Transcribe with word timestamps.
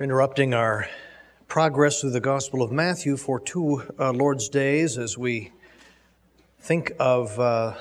interrupting 0.00 0.54
our 0.54 0.88
progress 1.48 2.00
through 2.00 2.10
the 2.10 2.20
Gospel 2.20 2.62
of 2.62 2.70
Matthew 2.70 3.16
for 3.16 3.40
two 3.40 3.82
uh, 3.98 4.12
Lord's 4.12 4.48
days 4.48 4.96
as 4.96 5.18
we 5.18 5.50
think 6.60 6.92
of 7.00 7.36
uh, 7.40 7.74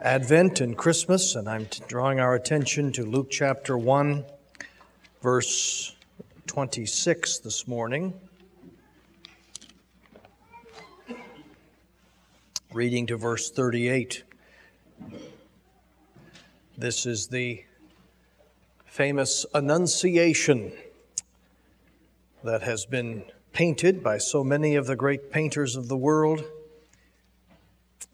Advent 0.00 0.60
and 0.60 0.78
Christmas, 0.78 1.34
and 1.34 1.48
I'm 1.48 1.66
t- 1.66 1.82
drawing 1.88 2.20
our 2.20 2.36
attention 2.36 2.92
to 2.92 3.04
Luke 3.04 3.28
chapter 3.28 3.76
1, 3.76 4.24
verse 5.20 5.96
26 6.46 7.40
this 7.40 7.66
morning. 7.66 8.14
Reading 12.72 13.04
to 13.08 13.16
verse 13.16 13.50
38. 13.50 14.22
This 16.78 17.04
is 17.04 17.26
the 17.26 17.64
famous 18.86 19.44
Annunciation 19.52 20.70
that 22.46 22.62
has 22.62 22.86
been 22.86 23.24
painted 23.52 24.02
by 24.04 24.18
so 24.18 24.44
many 24.44 24.76
of 24.76 24.86
the 24.86 24.94
great 24.94 25.32
painters 25.32 25.74
of 25.74 25.88
the 25.88 25.96
world 25.96 26.44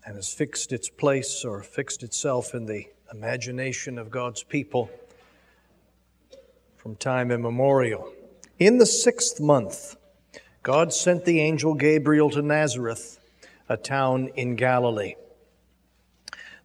and 0.06 0.16
has 0.16 0.32
fixed 0.32 0.72
its 0.72 0.88
place 0.88 1.44
or 1.44 1.62
fixed 1.62 2.02
itself 2.02 2.54
in 2.54 2.64
the 2.64 2.86
imagination 3.12 3.98
of 3.98 4.10
God's 4.10 4.42
people 4.42 4.90
from 6.78 6.96
time 6.96 7.30
immemorial. 7.30 8.10
In 8.58 8.78
the 8.78 8.86
sixth 8.86 9.38
month, 9.38 9.96
God 10.62 10.94
sent 10.94 11.26
the 11.26 11.40
angel 11.40 11.74
Gabriel 11.74 12.30
to 12.30 12.40
Nazareth, 12.40 13.20
a 13.68 13.76
town 13.76 14.30
in 14.34 14.56
Galilee. 14.56 15.16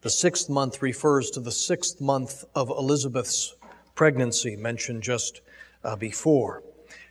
The 0.01 0.09
sixth 0.09 0.49
month 0.49 0.81
refers 0.81 1.31
to 1.31 1.41
the 1.41 1.51
sixth 1.51 1.99
month 1.99 2.45
of 2.55 2.69
Elizabeth's 2.69 3.55
pregnancy, 3.93 4.55
mentioned 4.55 5.03
just 5.03 5.41
uh, 5.83 5.97
before. 5.97 6.63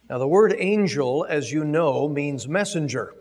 Now, 0.09 0.19
the 0.19 0.29
word 0.29 0.55
angel, 0.57 1.27
as 1.29 1.51
you 1.51 1.65
know, 1.65 2.09
means 2.09 2.47
messenger. 2.47 3.13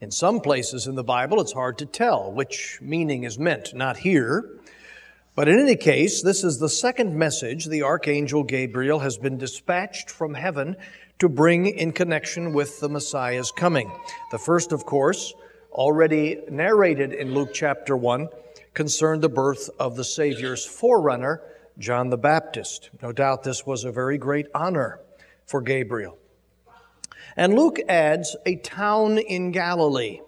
In 0.00 0.12
some 0.12 0.38
places 0.38 0.86
in 0.86 0.94
the 0.94 1.02
Bible, 1.02 1.40
it's 1.40 1.52
hard 1.52 1.78
to 1.78 1.86
tell 1.86 2.30
which 2.30 2.78
meaning 2.80 3.24
is 3.24 3.40
meant, 3.40 3.74
not 3.74 3.96
here. 3.96 4.48
But 5.34 5.48
in 5.48 5.58
any 5.58 5.74
case, 5.74 6.22
this 6.22 6.44
is 6.44 6.58
the 6.58 6.68
second 6.68 7.16
message 7.16 7.64
the 7.64 7.82
archangel 7.82 8.44
Gabriel 8.44 9.00
has 9.00 9.18
been 9.18 9.36
dispatched 9.36 10.10
from 10.10 10.34
heaven 10.34 10.76
to 11.18 11.28
bring 11.28 11.66
in 11.66 11.90
connection 11.90 12.52
with 12.52 12.78
the 12.78 12.88
Messiah's 12.88 13.50
coming. 13.50 13.90
The 14.30 14.38
first, 14.38 14.70
of 14.70 14.86
course, 14.86 15.34
already 15.72 16.38
narrated 16.48 17.12
in 17.12 17.34
Luke 17.34 17.50
chapter 17.52 17.96
1, 17.96 18.28
concerned 18.74 19.22
the 19.22 19.28
birth 19.28 19.70
of 19.76 19.96
the 19.96 20.04
Savior's 20.04 20.64
forerunner, 20.64 21.42
John 21.78 22.10
the 22.10 22.18
Baptist. 22.18 22.90
No 23.02 23.10
doubt 23.10 23.42
this 23.42 23.66
was 23.66 23.82
a 23.82 23.90
very 23.90 24.18
great 24.18 24.46
honor 24.54 25.00
for 25.52 25.60
Gabriel. 25.60 26.18
And 27.36 27.54
Luke 27.54 27.78
adds 27.86 28.34
a 28.46 28.56
town 28.56 29.18
in 29.18 29.52
Galilee 29.52 30.20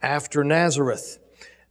after 0.00 0.44
Nazareth. 0.44 1.18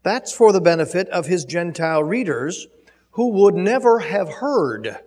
That's 0.03 0.33
for 0.33 0.51
the 0.51 0.59
benefit 0.59 1.07
of 1.07 1.25
his 1.25 1.45
Gentile 1.45 2.03
readers 2.03 2.67
who 3.11 3.29
would 3.29 3.55
never 3.55 3.99
have 3.99 4.27
heard 4.27 4.99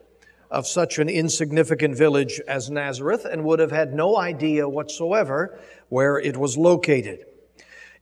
of 0.51 0.67
such 0.67 0.99
an 0.99 1.11
insignificant 1.11 1.95
village 1.95 2.41
as 2.49 2.71
Nazareth 2.71 3.27
and 3.27 3.45
would 3.45 3.59
have 3.59 3.71
had 3.71 3.93
no 3.93 4.17
idea 4.17 4.67
whatsoever 4.67 5.61
where 5.91 6.19
it 6.19 6.39
was 6.39 6.57
located. 6.57 7.27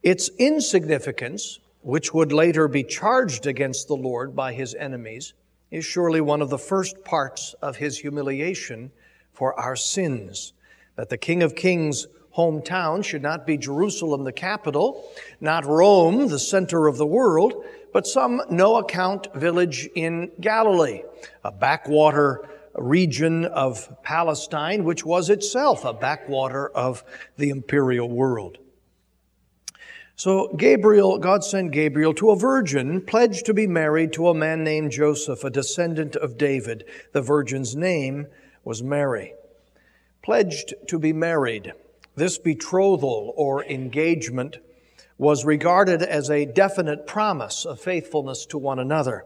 Its 0.05 0.31
insignificance, 0.39 1.59
which 1.83 2.15
would 2.15 2.31
later 2.31 2.69
be 2.69 2.85
charged 2.85 3.49
against 3.49 3.89
the 3.89 3.97
Lord 3.97 4.37
by 4.37 4.53
his 4.53 4.77
enemies, 4.77 5.35
is 5.73 5.85
surely 5.85 6.21
one 6.21 6.41
of 6.41 6.51
the 6.51 6.57
first 6.57 7.03
parts 7.05 7.57
of 7.61 7.77
his 7.77 7.99
humiliation 7.99 8.93
for 9.39 9.59
our 9.59 9.77
sins. 9.77 10.53
That 10.97 11.11
the 11.11 11.17
King 11.17 11.45
of 11.45 11.55
Kings' 11.55 12.09
hometown 12.37 13.05
should 13.05 13.23
not 13.23 13.47
be 13.47 13.57
Jerusalem, 13.57 14.25
the 14.25 14.33
capital, 14.33 15.09
not 15.41 15.65
Rome, 15.65 16.27
the 16.27 16.41
center 16.41 16.89
of 16.89 16.97
the 16.97 17.07
world, 17.07 17.65
but 17.93 18.05
some 18.05 18.43
no 18.51 18.79
account 18.79 19.33
village 19.37 19.89
in 19.95 20.33
Galilee, 20.41 21.03
a 21.45 21.53
backwater 21.53 22.49
region 22.75 23.45
of 23.45 24.03
Palestine, 24.03 24.83
which 24.83 25.05
was 25.05 25.31
itself 25.31 25.85
a 25.85 25.93
backwater 25.93 26.69
of 26.71 27.05
the 27.37 27.51
imperial 27.51 28.09
world. 28.09 28.59
So 30.17 30.53
Gabriel, 30.57 31.17
God 31.19 31.45
sent 31.45 31.71
Gabriel 31.71 32.13
to 32.15 32.31
a 32.31 32.37
virgin 32.37 33.03
pledged 33.03 33.47
to 33.47 33.55
be 33.55 33.69
married 33.69 34.13
to 34.15 34.27
a 34.27 34.35
man 34.35 34.65
named 34.65 34.91
Joseph, 34.91 35.45
a 35.45 35.51
descendant 35.51 36.17
of 36.17 36.37
David. 36.37 36.85
The 37.13 37.23
virgin's 37.23 37.77
name 37.77 38.27
was 38.65 38.83
Mary. 38.83 39.35
Pledged 40.23 40.75
to 40.89 40.99
be 40.99 41.13
married, 41.13 41.73
this 42.17 42.39
betrothal 42.39 43.33
or 43.37 43.65
engagement 43.65 44.59
was 45.19 45.45
regarded 45.45 46.03
as 46.03 46.31
a 46.31 46.47
definite 46.47 47.07
promise 47.07 47.65
of 47.65 47.81
faithfulness 47.81 48.47
to 48.47 48.59
one 48.59 48.79
another. 48.79 49.25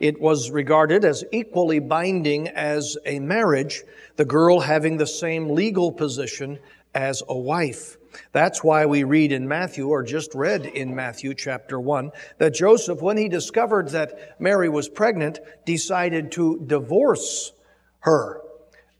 It 0.00 0.20
was 0.20 0.50
regarded 0.50 1.04
as 1.04 1.24
equally 1.32 1.80
binding 1.80 2.48
as 2.48 2.96
a 3.04 3.18
marriage, 3.18 3.82
the 4.16 4.24
girl 4.24 4.60
having 4.60 4.96
the 4.96 5.06
same 5.06 5.50
legal 5.50 5.92
position 5.92 6.58
as 6.94 7.22
a 7.28 7.36
wife. 7.36 7.98
That's 8.32 8.62
why 8.62 8.86
we 8.86 9.02
read 9.04 9.32
in 9.32 9.48
Matthew, 9.48 9.88
or 9.88 10.02
just 10.02 10.34
read 10.34 10.66
in 10.66 10.94
Matthew 10.94 11.34
chapter 11.34 11.80
1, 11.80 12.12
that 12.38 12.54
Joseph, 12.54 13.02
when 13.02 13.16
he 13.16 13.28
discovered 13.28 13.88
that 13.88 14.40
Mary 14.40 14.68
was 14.68 14.88
pregnant, 14.88 15.40
decided 15.66 16.30
to 16.32 16.62
divorce 16.64 17.52
her. 18.00 18.40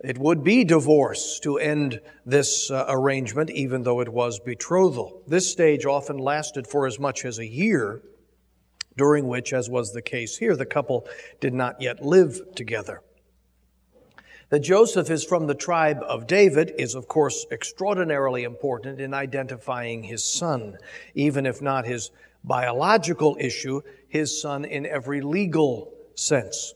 It 0.05 0.19
would 0.19 0.45
be 0.45 0.65
divorce 0.65 1.41
to 1.41 1.57
end 1.57 1.99
this 2.27 2.71
uh, 2.71 2.85
arrangement, 2.91 3.49
even 3.49 3.85
though 3.85 4.01
it 4.01 4.09
was 4.11 4.39
betrothal. 4.39 5.23
This 5.27 5.51
stage 5.51 5.87
often 5.87 6.19
lasted 6.19 6.67
for 6.67 6.87
as 6.87 6.99
much 6.99 7.25
as 7.25 7.39
a 7.39 7.47
year, 7.47 8.03
during 8.99 9.27
which, 9.29 9.55
as 9.55 9.71
was 9.71 9.95
the 9.95 10.03
case 10.03 10.37
here, 10.37 10.57
the 10.57 10.67
couple 10.67 11.09
did 11.41 11.55
not 11.55 11.81
yet 11.81 12.05
live 12.05 12.55
together. 12.55 13.01
That 14.51 14.61
Joseph 14.61 15.09
is 15.09 15.25
from 15.25 15.47
the 15.47 15.55
tribe 15.55 16.03
of 16.07 16.27
David 16.27 16.75
is, 16.77 16.95
of 16.95 17.09
course, 17.09 17.47
extraordinarily 17.51 18.45
important 18.45 19.01
in 19.01 19.15
identifying 19.15 20.03
his 20.03 20.23
son, 20.23 20.77
even 21.15 21.47
if 21.47 21.63
not 21.63 21.87
his 21.87 22.11
biological 22.45 23.39
issue, 23.41 23.81
his 24.07 24.39
son 24.39 24.67
in 24.67 24.85
every 24.85 25.23
legal 25.23 25.95
sense 26.15 26.75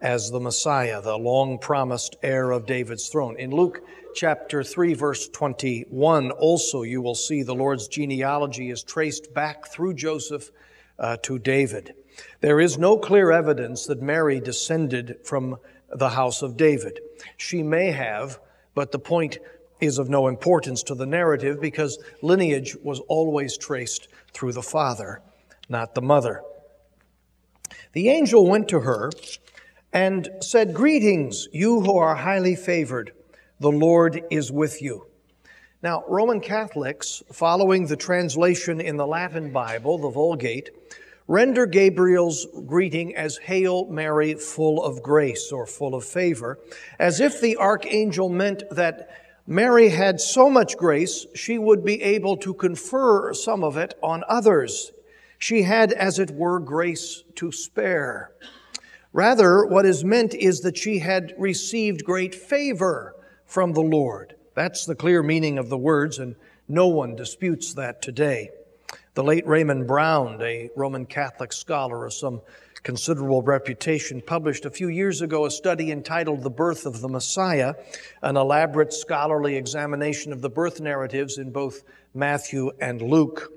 as 0.00 0.30
the 0.30 0.40
Messiah, 0.40 1.00
the 1.00 1.16
long 1.16 1.58
promised 1.58 2.16
heir 2.22 2.50
of 2.50 2.66
David's 2.66 3.08
throne. 3.08 3.36
In 3.38 3.50
Luke 3.50 3.82
chapter 4.14 4.62
3, 4.62 4.94
verse 4.94 5.28
21, 5.28 6.30
also 6.32 6.82
you 6.82 7.00
will 7.00 7.14
see 7.14 7.42
the 7.42 7.54
Lord's 7.54 7.88
genealogy 7.88 8.70
is 8.70 8.82
traced 8.82 9.32
back 9.32 9.66
through 9.68 9.94
Joseph 9.94 10.50
uh, 10.98 11.16
to 11.22 11.38
David. 11.38 11.94
There 12.40 12.60
is 12.60 12.78
no 12.78 12.98
clear 12.98 13.30
evidence 13.30 13.86
that 13.86 14.02
Mary 14.02 14.40
descended 14.40 15.18
from 15.24 15.56
the 15.94 16.10
house 16.10 16.42
of 16.42 16.56
David. 16.56 17.00
She 17.36 17.62
may 17.62 17.90
have, 17.90 18.38
but 18.74 18.92
the 18.92 18.98
point 18.98 19.38
is 19.80 19.98
of 19.98 20.08
no 20.08 20.28
importance 20.28 20.82
to 20.84 20.94
the 20.94 21.06
narrative 21.06 21.60
because 21.60 21.98
lineage 22.22 22.76
was 22.82 23.00
always 23.00 23.56
traced 23.56 24.08
through 24.32 24.52
the 24.52 24.62
father, 24.62 25.20
not 25.68 25.94
the 25.94 26.02
mother. 26.02 26.42
The 27.92 28.08
angel 28.08 28.46
went 28.46 28.68
to 28.68 28.80
her 28.80 29.10
and 29.96 30.28
said, 30.42 30.74
Greetings, 30.74 31.48
you 31.52 31.80
who 31.80 31.96
are 31.96 32.14
highly 32.14 32.54
favored. 32.54 33.12
The 33.60 33.72
Lord 33.72 34.22
is 34.30 34.52
with 34.52 34.82
you. 34.82 35.06
Now, 35.82 36.04
Roman 36.06 36.40
Catholics, 36.40 37.22
following 37.32 37.86
the 37.86 37.96
translation 37.96 38.78
in 38.78 38.98
the 38.98 39.06
Latin 39.06 39.50
Bible, 39.54 39.96
the 39.96 40.10
Vulgate, 40.10 40.68
render 41.26 41.64
Gabriel's 41.64 42.46
greeting 42.66 43.16
as 43.16 43.38
Hail 43.38 43.86
Mary, 43.86 44.34
full 44.34 44.84
of 44.84 45.02
grace 45.02 45.50
or 45.50 45.66
full 45.66 45.94
of 45.94 46.04
favor, 46.04 46.58
as 46.98 47.18
if 47.18 47.40
the 47.40 47.56
archangel 47.56 48.28
meant 48.28 48.64
that 48.70 49.08
Mary 49.46 49.88
had 49.88 50.20
so 50.20 50.50
much 50.50 50.76
grace 50.76 51.24
she 51.34 51.56
would 51.56 51.82
be 51.82 52.02
able 52.02 52.36
to 52.36 52.52
confer 52.52 53.32
some 53.32 53.64
of 53.64 53.78
it 53.78 53.94
on 54.02 54.22
others. 54.28 54.92
She 55.38 55.62
had, 55.62 55.90
as 55.94 56.18
it 56.18 56.32
were, 56.32 56.60
grace 56.60 57.24
to 57.36 57.50
spare. 57.50 58.32
Rather, 59.16 59.64
what 59.64 59.86
is 59.86 60.04
meant 60.04 60.34
is 60.34 60.60
that 60.60 60.76
she 60.76 60.98
had 60.98 61.32
received 61.38 62.04
great 62.04 62.34
favor 62.34 63.16
from 63.46 63.72
the 63.72 63.80
Lord. 63.80 64.34
That's 64.52 64.84
the 64.84 64.94
clear 64.94 65.22
meaning 65.22 65.56
of 65.56 65.70
the 65.70 65.78
words, 65.78 66.18
and 66.18 66.36
no 66.68 66.88
one 66.88 67.16
disputes 67.16 67.72
that 67.72 68.02
today. 68.02 68.50
The 69.14 69.24
late 69.24 69.46
Raymond 69.46 69.86
Brown, 69.86 70.42
a 70.42 70.68
Roman 70.76 71.06
Catholic 71.06 71.54
scholar 71.54 72.04
of 72.04 72.12
some 72.12 72.42
considerable 72.82 73.40
reputation, 73.40 74.20
published 74.20 74.66
a 74.66 74.70
few 74.70 74.88
years 74.88 75.22
ago 75.22 75.46
a 75.46 75.50
study 75.50 75.90
entitled 75.90 76.42
The 76.42 76.50
Birth 76.50 76.84
of 76.84 77.00
the 77.00 77.08
Messiah, 77.08 77.72
an 78.20 78.36
elaborate 78.36 78.92
scholarly 78.92 79.56
examination 79.56 80.30
of 80.30 80.42
the 80.42 80.50
birth 80.50 80.78
narratives 80.78 81.38
in 81.38 81.52
both 81.52 81.84
Matthew 82.12 82.70
and 82.82 83.00
Luke. 83.00 83.50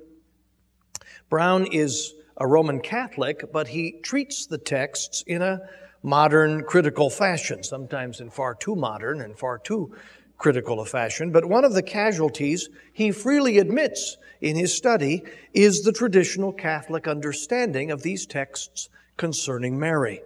Brown 1.30 1.66
is 1.66 2.14
a 2.40 2.48
Roman 2.48 2.80
Catholic, 2.80 3.52
but 3.52 3.68
he 3.68 4.00
treats 4.02 4.46
the 4.46 4.58
texts 4.58 5.24
in 5.28 5.42
a 5.42 5.60
modern 6.02 6.64
critical 6.64 7.10
fashion, 7.10 7.64
sometimes 7.64 8.22
in 8.22 8.30
far 8.30 8.56
too 8.56 8.76
modern 8.76 9.22
and 9.22 9.38
far 9.38 9.58
too 9.58 9.94
critical 10.38 10.80
a 10.80 10.86
fashion, 10.86 11.32
but 11.32 11.46
one 11.46 11.66
of 11.66 11.74
the 11.74 11.84
casualties 11.84 12.70
he 12.94 13.12
freely 13.12 13.58
admits 13.60 14.18
in 14.42 14.56
his 14.56 14.74
study 14.74 15.22
is 15.54 15.82
the 15.82 15.92
traditional 15.92 16.54
Catholic 16.54 17.08
understanding 17.08 17.92
of 17.92 18.02
these 18.02 18.26
texts 18.26 18.90
concerning 19.18 19.78
Mary. 19.78 20.22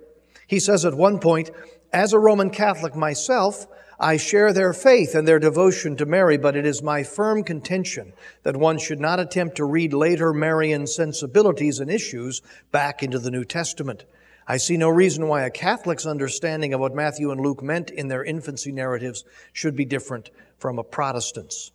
He 0.48 0.60
says 0.60 0.86
at 0.86 0.94
one 0.94 1.20
point, 1.20 1.50
As 1.92 2.14
a 2.14 2.20
Roman 2.20 2.52
Catholic 2.52 2.96
myself, 2.96 3.66
I 4.04 4.18
share 4.18 4.52
their 4.52 4.74
faith 4.74 5.16
and 5.16 5.26
their 5.26 5.40
devotion 5.40 5.96
to 5.96 6.06
Mary, 6.06 6.38
but 6.38 6.58
it 6.58 6.66
is 6.66 6.84
my 6.84 7.04
firm 7.04 7.42
contention 7.42 8.12
that 8.44 8.58
one 8.58 8.78
should 8.78 9.00
not 9.00 9.22
attempt 9.22 9.56
to 9.56 9.66
read 9.66 9.94
later 9.94 10.34
Marian 10.34 10.88
sensibilities 10.88 11.80
and 11.80 11.90
issues 11.90 12.42
back 12.70 13.02
into 13.02 13.18
the 13.18 13.32
New 13.32 13.46
Testament. 13.46 14.04
I 14.46 14.58
see 14.58 14.76
no 14.76 14.90
reason 14.90 15.30
why 15.30 15.44
a 15.44 15.50
Catholic's 15.50 16.06
understanding 16.06 16.74
of 16.74 16.82
what 16.82 16.94
Matthew 16.94 17.32
and 17.32 17.40
Luke 17.40 17.64
meant 17.64 17.92
in 17.92 18.10
their 18.10 18.26
infancy 18.26 18.74
narratives 18.74 19.24
should 19.54 19.74
be 19.74 19.86
different 19.86 20.32
from 20.58 20.80
a 20.80 20.84
Protestant's, 20.84 21.72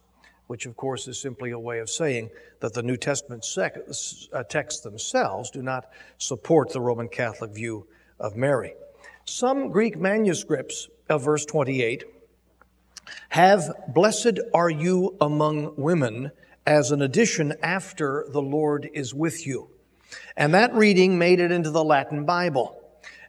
which 0.48 0.66
of 0.66 0.76
course 0.76 1.08
is 1.08 1.18
simply 1.18 1.52
a 1.52 1.58
way 1.58 1.78
of 1.78 1.88
saying 1.88 2.28
that 2.60 2.74
the 2.74 2.82
New 2.82 2.98
Testament 2.98 3.42
sec- 3.42 3.88
uh, 4.34 4.42
texts 4.42 4.82
themselves 4.82 5.50
do 5.50 5.62
not 5.62 5.86
support 6.18 6.74
the 6.74 6.80
Roman 6.82 7.08
Catholic 7.08 7.52
view 7.52 7.86
of 8.20 8.36
Mary. 8.36 8.74
Some 9.24 9.70
Greek 9.70 9.96
manuscripts 9.96 10.90
of 11.08 11.24
verse 11.24 11.46
28 11.46 12.04
have 13.30 13.70
blessed 13.88 14.40
are 14.54 14.70
you 14.70 15.16
among 15.20 15.74
women 15.76 16.30
as 16.66 16.90
an 16.90 17.02
addition 17.02 17.54
after 17.62 18.26
the 18.30 18.42
Lord 18.42 18.88
is 18.92 19.14
with 19.14 19.46
you. 19.46 19.70
And 20.36 20.54
that 20.54 20.74
reading 20.74 21.18
made 21.18 21.40
it 21.40 21.50
into 21.50 21.70
the 21.70 21.84
Latin 21.84 22.24
Bible. 22.24 22.80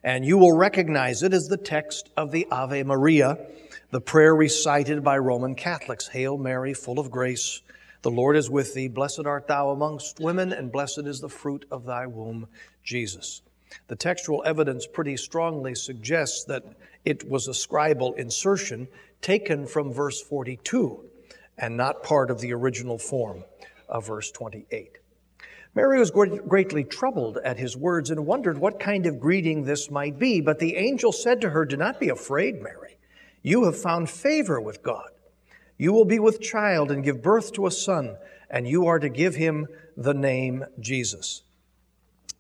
And 0.04 0.26
you 0.26 0.38
will 0.38 0.56
recognize 0.56 1.24
it 1.24 1.34
as 1.34 1.48
the 1.48 1.58
text 1.58 2.10
of 2.16 2.32
the 2.32 2.48
Ave 2.52 2.84
Maria, 2.84 3.38
the 3.92 4.02
prayer 4.02 4.36
recited 4.36 5.04
by 5.04 5.18
Roman 5.18 5.56
Catholics. 5.56 6.08
Hail 6.08 6.38
Mary, 6.38 6.74
full 6.74 7.00
of 7.00 7.12
grace, 7.12 7.62
the 8.02 8.12
Lord 8.12 8.38
is 8.38 8.50
with 8.50 8.74
thee. 8.74 8.88
Blessed 8.88 9.26
art 9.26 9.48
thou 9.48 9.72
amongst 9.72 10.20
women, 10.20 10.54
and 10.54 10.72
blessed 10.72 11.00
is 11.00 11.20
the 11.20 11.30
fruit 11.30 11.66
of 11.70 11.86
thy 11.86 12.08
womb, 12.08 12.48
Jesus. 12.84 13.42
The 13.88 13.96
textual 13.96 14.44
evidence 14.46 14.88
pretty 14.88 15.18
strongly 15.18 15.76
suggests 15.76 16.46
that 16.46 16.64
it 17.04 17.30
was 17.30 17.48
a 17.48 17.52
scribal 17.52 18.18
insertion 18.18 18.88
taken 19.22 19.66
from 19.66 19.92
verse 19.94 20.22
42 20.22 21.06
and 21.58 21.76
not 21.76 22.04
part 22.04 22.32
of 22.32 22.40
the 22.40 22.54
original 22.54 22.98
form 22.98 23.44
of 23.88 24.08
verse 24.08 24.32
28. 24.32 24.98
Mary 25.76 26.00
was 26.00 26.12
greatly 26.12 26.84
troubled 26.84 27.38
at 27.44 27.60
his 27.60 27.78
words 27.78 28.10
and 28.10 28.26
wondered 28.26 28.58
what 28.58 28.80
kind 28.80 29.06
of 29.06 29.20
greeting 29.20 29.64
this 29.64 29.92
might 29.92 30.18
be. 30.18 30.42
But 30.42 30.60
the 30.60 30.76
angel 30.76 31.12
said 31.12 31.42
to 31.42 31.50
her, 31.52 31.64
Do 31.64 31.78
not 31.78 32.00
be 32.00 32.10
afraid, 32.10 32.62
Mary. 32.62 32.98
You 33.44 33.66
have 33.66 33.80
found 33.80 34.10
favor 34.10 34.60
with 34.60 34.82
God. 34.82 35.10
You 35.78 35.94
will 35.94 36.06
be 36.06 36.20
with 36.20 36.42
child 36.42 36.92
and 36.92 37.04
give 37.04 37.22
birth 37.22 37.54
to 37.54 37.68
a 37.68 37.72
son, 37.72 38.18
and 38.50 38.68
you 38.68 38.88
are 38.88 39.00
to 39.00 39.10
give 39.10 39.36
him 39.36 39.68
the 39.96 40.14
name 40.14 40.66
Jesus. 40.80 41.44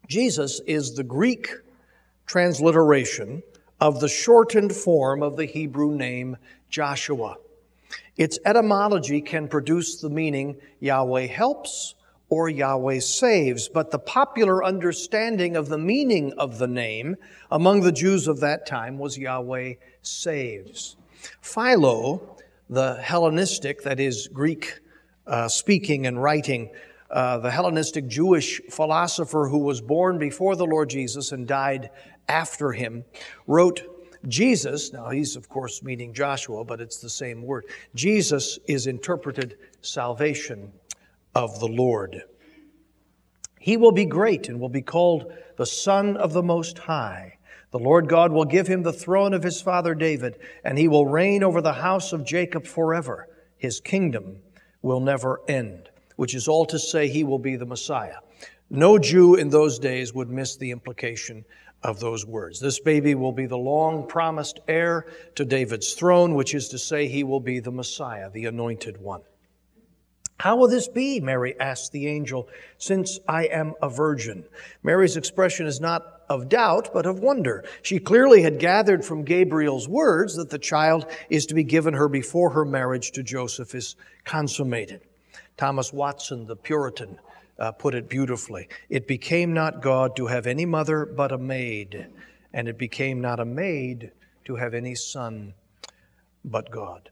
Jesus 0.07 0.59
is 0.65 0.95
the 0.95 1.03
Greek 1.03 1.49
transliteration 2.25 3.43
of 3.79 3.99
the 3.99 4.09
shortened 4.09 4.75
form 4.75 5.23
of 5.23 5.37
the 5.37 5.45
Hebrew 5.45 5.95
name 5.95 6.37
Joshua. 6.69 7.37
Its 8.17 8.37
etymology 8.45 9.21
can 9.21 9.47
produce 9.47 10.01
the 10.01 10.09
meaning 10.09 10.57
Yahweh 10.79 11.27
helps 11.27 11.95
or 12.29 12.49
Yahweh 12.49 12.99
saves. 12.99 13.69
But 13.69 13.91
the 13.91 13.99
popular 13.99 14.63
understanding 14.63 15.55
of 15.55 15.69
the 15.69 15.77
meaning 15.77 16.33
of 16.37 16.57
the 16.57 16.67
name 16.67 17.15
among 17.51 17.81
the 17.81 17.91
Jews 17.91 18.27
of 18.27 18.39
that 18.41 18.65
time 18.65 18.97
was 18.97 19.17
Yahweh 19.17 19.75
saves. 20.01 20.95
Philo, 21.41 22.37
the 22.69 22.95
Hellenistic, 22.95 23.83
that 23.83 23.99
is 23.99 24.27
Greek 24.27 24.79
uh, 25.25 25.47
speaking 25.47 26.05
and 26.05 26.21
writing, 26.21 26.71
uh, 27.09 27.39
the 27.39 27.49
Hellenistic 27.49 28.07
Jewish 28.07 28.61
philosopher 28.69 29.47
who 29.47 29.59
was 29.59 29.81
born 29.81 30.19
before 30.19 30.55
the 30.55 30.65
Lord 30.65 30.89
Jesus 30.89 31.31
and 31.31 31.47
died 31.47 31.89
after 32.29 32.71
him, 32.71 33.03
wrote, 33.47 33.81
Jesus, 34.27 34.93
now 34.93 35.09
he's 35.09 35.35
of 35.35 35.49
course 35.49 35.81
meaning 35.81 36.13
Joshua, 36.13 36.63
but 36.63 36.81
it's 36.81 36.99
the 36.99 37.09
same 37.09 37.41
word. 37.41 37.65
Jesus 37.95 38.59
is 38.67 38.87
interpreted 38.87 39.57
salvation 39.81 40.71
of 41.35 41.59
the 41.59 41.67
Lord. 41.67 42.23
He 43.59 43.77
will 43.77 43.91
be 43.91 44.05
great 44.05 44.47
and 44.47 44.59
will 44.59 44.69
be 44.69 44.81
called 44.81 45.33
the 45.57 45.65
Son 45.65 46.15
of 46.15 46.33
the 46.33 46.43
Most 46.43 46.77
High. 46.77 47.37
The 47.71 47.79
Lord 47.79 48.09
God 48.09 48.31
will 48.31 48.45
give 48.45 48.67
him 48.67 48.83
the 48.83 48.93
throne 48.93 49.33
of 49.33 49.43
his 49.43 49.61
father 49.61 49.93
David, 49.93 50.39
and 50.63 50.77
he 50.77 50.87
will 50.87 51.05
reign 51.05 51.43
over 51.43 51.61
the 51.61 51.73
house 51.73 52.13
of 52.13 52.25
Jacob 52.25 52.65
forever. 52.65 53.27
His 53.57 53.79
kingdom 53.79 54.37
will 54.81 55.01
never 55.01 55.41
end, 55.47 55.89
which 56.15 56.33
is 56.33 56.47
all 56.47 56.65
to 56.67 56.79
say 56.79 57.07
he 57.07 57.23
will 57.23 57.39
be 57.39 57.57
the 57.57 57.65
Messiah. 57.65 58.17
No 58.69 58.97
Jew 58.97 59.35
in 59.35 59.49
those 59.49 59.77
days 59.77 60.13
would 60.13 60.29
miss 60.29 60.55
the 60.55 60.71
implication 60.71 61.45
of 61.83 61.99
those 61.99 62.25
words. 62.25 62.59
This 62.59 62.79
baby 62.79 63.15
will 63.15 63.31
be 63.31 63.45
the 63.45 63.57
long 63.57 64.07
promised 64.07 64.59
heir 64.67 65.05
to 65.35 65.45
David's 65.45 65.93
throne, 65.93 66.35
which 66.35 66.53
is 66.53 66.69
to 66.69 66.77
say 66.77 67.07
he 67.07 67.23
will 67.23 67.39
be 67.39 67.59
the 67.59 67.71
Messiah, 67.71 68.29
the 68.29 68.45
anointed 68.45 69.01
one. 69.01 69.21
How 70.39 70.55
will 70.55 70.69
this 70.69 70.87
be? 70.87 71.19
Mary 71.19 71.59
asked 71.59 71.91
the 71.91 72.07
angel, 72.07 72.47
since 72.77 73.19
I 73.27 73.45
am 73.45 73.73
a 73.81 73.89
virgin. 73.89 74.45
Mary's 74.83 75.17
expression 75.17 75.67
is 75.67 75.81
not 75.81 76.21
of 76.29 76.47
doubt, 76.47 76.91
but 76.93 77.05
of 77.05 77.19
wonder. 77.19 77.65
She 77.81 77.99
clearly 77.99 78.41
had 78.41 78.57
gathered 78.57 79.03
from 79.03 79.23
Gabriel's 79.23 79.89
words 79.89 80.35
that 80.35 80.49
the 80.49 80.59
child 80.59 81.07
is 81.29 81.45
to 81.47 81.55
be 81.55 81.63
given 81.63 81.93
her 81.93 82.07
before 82.07 82.51
her 82.51 82.63
marriage 82.63 83.11
to 83.11 83.23
Joseph 83.23 83.75
is 83.75 83.97
consummated. 84.23 85.01
Thomas 85.57 85.91
Watson, 85.91 86.45
the 86.45 86.55
Puritan, 86.55 87.19
uh, 87.59 87.71
put 87.71 87.93
it 87.93 88.09
beautifully. 88.09 88.67
It 88.89 89.07
became 89.07 89.53
not 89.53 89.81
God 89.81 90.15
to 90.15 90.27
have 90.27 90.47
any 90.47 90.65
mother 90.65 91.05
but 91.05 91.31
a 91.31 91.37
maid, 91.37 92.07
and 92.53 92.67
it 92.67 92.77
became 92.77 93.21
not 93.21 93.39
a 93.39 93.45
maid 93.45 94.11
to 94.45 94.55
have 94.55 94.73
any 94.73 94.95
son 94.95 95.53
but 96.43 96.71
God. 96.71 97.09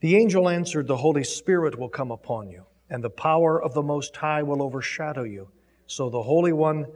The 0.00 0.16
angel 0.16 0.48
answered, 0.48 0.86
The 0.86 0.96
Holy 0.96 1.24
Spirit 1.24 1.78
will 1.78 1.88
come 1.88 2.10
upon 2.10 2.48
you, 2.48 2.64
and 2.88 3.02
the 3.02 3.10
power 3.10 3.62
of 3.62 3.74
the 3.74 3.82
Most 3.82 4.16
High 4.16 4.42
will 4.42 4.62
overshadow 4.62 5.24
you. 5.24 5.48
So 5.86 6.10
the 6.10 6.22
Holy 6.22 6.52
One 6.52 6.86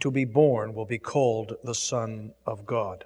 to 0.00 0.10
be 0.10 0.24
born 0.24 0.74
will 0.74 0.86
be 0.86 0.98
called 0.98 1.56
the 1.62 1.74
Son 1.74 2.32
of 2.46 2.66
God. 2.66 3.04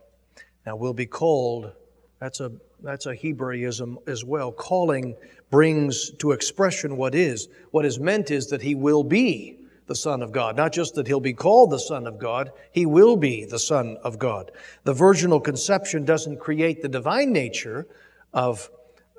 Now, 0.66 0.76
will 0.76 0.94
be 0.94 1.06
called, 1.06 1.72
that's 2.20 2.40
a, 2.40 2.52
that's 2.82 3.06
a 3.06 3.14
Hebraism 3.14 3.98
as 4.06 4.24
well. 4.24 4.50
Calling 4.52 5.14
brings 5.50 6.10
to 6.18 6.32
expression 6.32 6.96
what 6.96 7.14
is. 7.14 7.48
What 7.70 7.84
is 7.84 7.98
meant 8.00 8.30
is 8.30 8.48
that 8.48 8.62
he 8.62 8.74
will 8.74 9.04
be 9.04 9.58
the 9.86 9.94
Son 9.94 10.22
of 10.22 10.32
God. 10.32 10.56
Not 10.56 10.72
just 10.72 10.94
that 10.96 11.06
he'll 11.06 11.20
be 11.20 11.32
called 11.32 11.70
the 11.70 11.78
Son 11.78 12.06
of 12.06 12.18
God, 12.18 12.52
he 12.72 12.86
will 12.86 13.16
be 13.16 13.44
the 13.44 13.58
Son 13.58 13.96
of 14.02 14.18
God. 14.18 14.52
The 14.84 14.92
virginal 14.92 15.40
conception 15.40 16.04
doesn't 16.04 16.38
create 16.38 16.82
the 16.82 16.88
divine 16.88 17.32
nature 17.32 17.86
of 18.34 18.70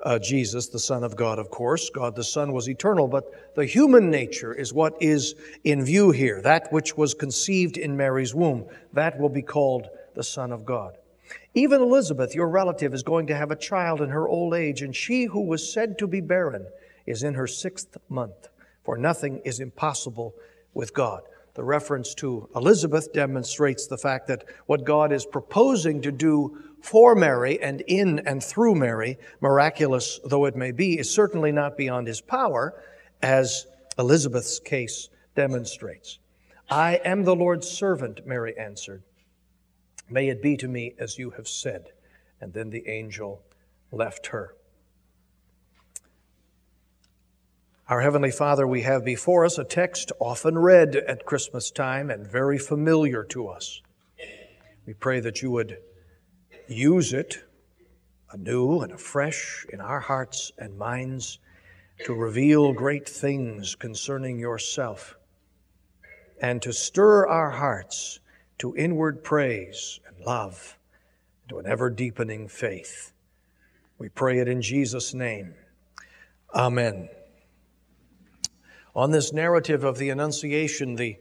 uh, 0.02 0.18
Jesus, 0.18 0.68
the 0.68 0.78
Son 0.78 1.04
of 1.04 1.16
God, 1.16 1.38
of 1.38 1.50
course. 1.50 1.90
God 1.90 2.14
the 2.14 2.24
Son 2.24 2.52
was 2.52 2.68
eternal, 2.68 3.08
but 3.08 3.54
the 3.54 3.66
human 3.66 4.10
nature 4.10 4.54
is 4.54 4.72
what 4.72 4.94
is 5.00 5.34
in 5.64 5.84
view 5.84 6.10
here. 6.10 6.40
That 6.40 6.72
which 6.72 6.96
was 6.96 7.12
conceived 7.12 7.76
in 7.76 7.96
Mary's 7.96 8.34
womb, 8.34 8.66
that 8.92 9.18
will 9.18 9.28
be 9.28 9.42
called 9.42 9.88
the 10.14 10.24
Son 10.24 10.52
of 10.52 10.64
God. 10.64 10.96
Even 11.54 11.80
Elizabeth, 11.80 12.34
your 12.34 12.48
relative, 12.48 12.94
is 12.94 13.02
going 13.02 13.26
to 13.26 13.36
have 13.36 13.50
a 13.50 13.56
child 13.56 14.00
in 14.00 14.10
her 14.10 14.28
old 14.28 14.54
age, 14.54 14.82
and 14.82 14.94
she 14.94 15.24
who 15.24 15.42
was 15.42 15.72
said 15.72 15.98
to 15.98 16.06
be 16.06 16.20
barren 16.20 16.66
is 17.06 17.22
in 17.22 17.34
her 17.34 17.46
sixth 17.46 17.96
month, 18.08 18.48
for 18.84 18.96
nothing 18.96 19.40
is 19.44 19.60
impossible 19.60 20.34
with 20.74 20.94
God. 20.94 21.22
The 21.54 21.64
reference 21.64 22.14
to 22.14 22.48
Elizabeth 22.54 23.12
demonstrates 23.12 23.86
the 23.86 23.98
fact 23.98 24.28
that 24.28 24.44
what 24.66 24.84
God 24.84 25.12
is 25.12 25.26
proposing 25.26 26.00
to 26.02 26.12
do 26.12 26.56
for 26.80 27.14
Mary 27.14 27.60
and 27.60 27.82
in 27.82 28.20
and 28.20 28.42
through 28.42 28.76
Mary, 28.76 29.18
miraculous 29.40 30.20
though 30.24 30.44
it 30.46 30.56
may 30.56 30.70
be, 30.70 30.98
is 30.98 31.10
certainly 31.12 31.52
not 31.52 31.76
beyond 31.76 32.06
his 32.06 32.20
power, 32.20 32.82
as 33.22 33.66
Elizabeth's 33.98 34.60
case 34.60 35.08
demonstrates. 35.34 36.18
I 36.70 37.00
am 37.04 37.24
the 37.24 37.34
Lord's 37.34 37.68
servant, 37.68 38.26
Mary 38.26 38.56
answered. 38.56 39.02
May 40.10 40.28
it 40.28 40.42
be 40.42 40.56
to 40.56 40.68
me 40.68 40.94
as 40.98 41.18
you 41.18 41.30
have 41.30 41.48
said. 41.48 41.92
And 42.40 42.52
then 42.52 42.70
the 42.70 42.88
angel 42.88 43.42
left 43.92 44.28
her. 44.28 44.54
Our 47.88 48.00
Heavenly 48.00 48.30
Father, 48.30 48.66
we 48.66 48.82
have 48.82 49.04
before 49.04 49.44
us 49.44 49.58
a 49.58 49.64
text 49.64 50.12
often 50.20 50.56
read 50.56 50.94
at 50.96 51.26
Christmas 51.26 51.70
time 51.70 52.08
and 52.10 52.26
very 52.26 52.58
familiar 52.58 53.24
to 53.24 53.48
us. 53.48 53.82
We 54.86 54.94
pray 54.94 55.20
that 55.20 55.42
you 55.42 55.50
would 55.50 55.78
use 56.68 57.12
it 57.12 57.44
anew 58.30 58.80
and 58.80 58.92
afresh 58.92 59.66
in 59.72 59.80
our 59.80 60.00
hearts 60.00 60.52
and 60.56 60.78
minds 60.78 61.40
to 62.04 62.14
reveal 62.14 62.72
great 62.72 63.08
things 63.08 63.74
concerning 63.74 64.38
yourself 64.38 65.16
and 66.40 66.62
to 66.62 66.72
stir 66.72 67.26
our 67.26 67.50
hearts 67.50 68.20
to 68.60 68.76
inward 68.76 69.24
praise 69.24 70.00
and 70.06 70.24
love, 70.24 70.78
to 71.48 71.58
an 71.58 71.66
ever 71.66 71.88
deepening 71.88 72.46
faith. 72.46 73.12
We 73.98 74.10
pray 74.10 74.38
it 74.38 74.48
in 74.48 74.60
Jesus' 74.60 75.14
name. 75.14 75.54
Amen. 76.54 77.08
On 78.94 79.10
this 79.10 79.32
narrative 79.32 79.82
of 79.82 79.96
the 79.96 80.10
Annunciation, 80.10 80.96
the 80.96 81.16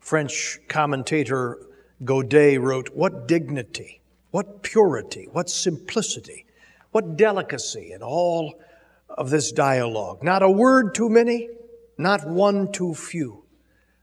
French 0.00 0.58
commentator 0.68 1.58
Godet 2.02 2.60
wrote, 2.60 2.88
What 2.92 3.28
dignity, 3.28 4.00
what 4.32 4.62
purity, 4.62 5.28
what 5.30 5.48
simplicity, 5.48 6.44
what 6.90 7.16
delicacy 7.16 7.92
in 7.92 8.02
all 8.02 8.60
of 9.08 9.30
this 9.30 9.52
dialogue. 9.52 10.24
Not 10.24 10.42
a 10.42 10.50
word 10.50 10.94
too 10.94 11.08
many, 11.08 11.50
not 11.98 12.26
one 12.26 12.72
too 12.72 12.94
few. 12.94 13.44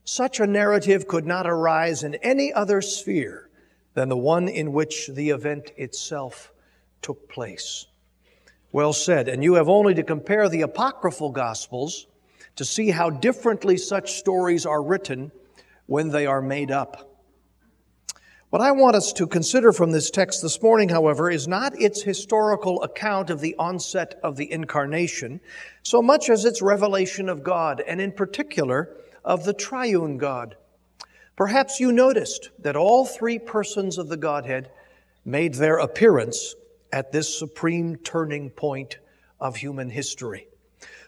Such 0.09 0.39
a 0.39 0.47
narrative 0.47 1.05
could 1.05 1.25
not 1.25 1.49
arise 1.49 2.01
in 2.01 2.15
any 2.15 2.53
other 2.53 2.81
sphere 2.81 3.49
than 3.93 4.07
the 4.07 4.15
one 4.15 4.47
in 4.47 4.71
which 4.71 5.09
the 5.09 5.31
event 5.31 5.73
itself 5.75 6.53
took 7.01 7.27
place. 7.27 7.87
Well 8.71 8.93
said. 8.93 9.27
And 9.27 9.43
you 9.43 9.55
have 9.55 9.67
only 9.67 9.93
to 9.95 10.03
compare 10.03 10.47
the 10.47 10.61
apocryphal 10.61 11.31
gospels 11.31 12.07
to 12.55 12.63
see 12.63 12.89
how 12.91 13.09
differently 13.09 13.75
such 13.75 14.13
stories 14.13 14.65
are 14.65 14.81
written 14.81 15.29
when 15.87 16.07
they 16.07 16.25
are 16.25 16.41
made 16.41 16.71
up. 16.71 17.21
What 18.49 18.61
I 18.61 18.71
want 18.71 18.95
us 18.95 19.11
to 19.11 19.27
consider 19.27 19.73
from 19.73 19.91
this 19.91 20.09
text 20.09 20.41
this 20.41 20.61
morning, 20.61 20.87
however, 20.87 21.29
is 21.29 21.49
not 21.49 21.77
its 21.81 22.01
historical 22.01 22.81
account 22.81 23.29
of 23.29 23.41
the 23.41 23.55
onset 23.59 24.17
of 24.23 24.37
the 24.37 24.49
incarnation, 24.49 25.41
so 25.83 26.01
much 26.01 26.29
as 26.29 26.45
its 26.45 26.61
revelation 26.61 27.27
of 27.27 27.43
God, 27.43 27.83
and 27.85 27.99
in 27.99 28.13
particular 28.13 28.95
of 29.27 29.43
the 29.43 29.53
triune 29.53 30.17
God. 30.17 30.55
Perhaps 31.35 31.81
you 31.81 31.91
noticed 31.91 32.49
that 32.59 32.77
all 32.77 33.05
three 33.05 33.37
persons 33.37 33.97
of 33.97 34.07
the 34.07 34.17
Godhead 34.17 34.71
made 35.25 35.55
their 35.55 35.77
appearance 35.77 36.55
at 36.93 37.11
this 37.11 37.37
supreme 37.37 37.97
turning 37.97 38.49
point 38.49 38.97
of 39.39 39.57
human 39.57 39.89
history. 39.89 40.47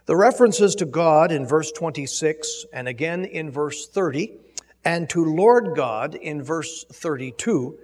The 0.05 0.17
references 0.17 0.75
to 0.75 0.85
God 0.85 1.31
in 1.31 1.47
verse 1.47 1.71
26 1.71 2.65
and 2.73 2.89
again 2.89 3.23
in 3.23 3.49
verse 3.49 3.88
30 3.88 4.38
and 4.83 5.09
to 5.09 5.23
Lord 5.23 5.75
God 5.75 6.13
in 6.13 6.43
verse 6.43 6.83
32 6.91 7.79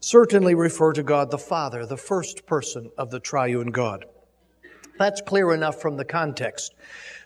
certainly 0.00 0.54
refer 0.54 0.92
to 0.92 1.02
God 1.02 1.30
the 1.30 1.38
Father, 1.38 1.86
the 1.86 1.96
first 1.96 2.44
person 2.44 2.90
of 2.98 3.10
the 3.10 3.20
triune 3.20 3.70
God. 3.70 4.04
That's 4.98 5.22
clear 5.22 5.54
enough 5.54 5.80
from 5.80 5.96
the 5.96 6.04
context. 6.04 6.74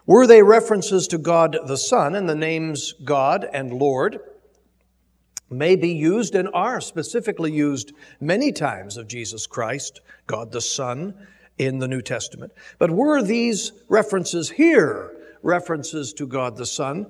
Were 0.06 0.26
they 0.26 0.42
references 0.42 1.06
to 1.08 1.18
God 1.18 1.56
the 1.66 1.76
Son 1.76 2.14
and 2.14 2.28
the 2.28 2.34
names 2.34 2.92
God 3.04 3.48
and 3.52 3.72
Lord? 3.72 4.20
may 5.52 5.76
be 5.76 5.90
used 5.90 6.34
and 6.34 6.48
are 6.54 6.80
specifically 6.80 7.52
used 7.52 7.92
many 8.20 8.50
times 8.52 8.96
of 8.96 9.06
Jesus 9.06 9.46
Christ, 9.46 10.00
God 10.26 10.50
the 10.50 10.60
Son, 10.60 11.14
in 11.58 11.78
the 11.78 11.88
New 11.88 12.02
Testament. 12.02 12.52
But 12.78 12.90
were 12.90 13.22
these 13.22 13.72
references 13.88 14.50
here 14.50 15.14
references 15.42 16.12
to 16.14 16.26
God 16.26 16.56
the 16.56 16.66
Son, 16.66 17.06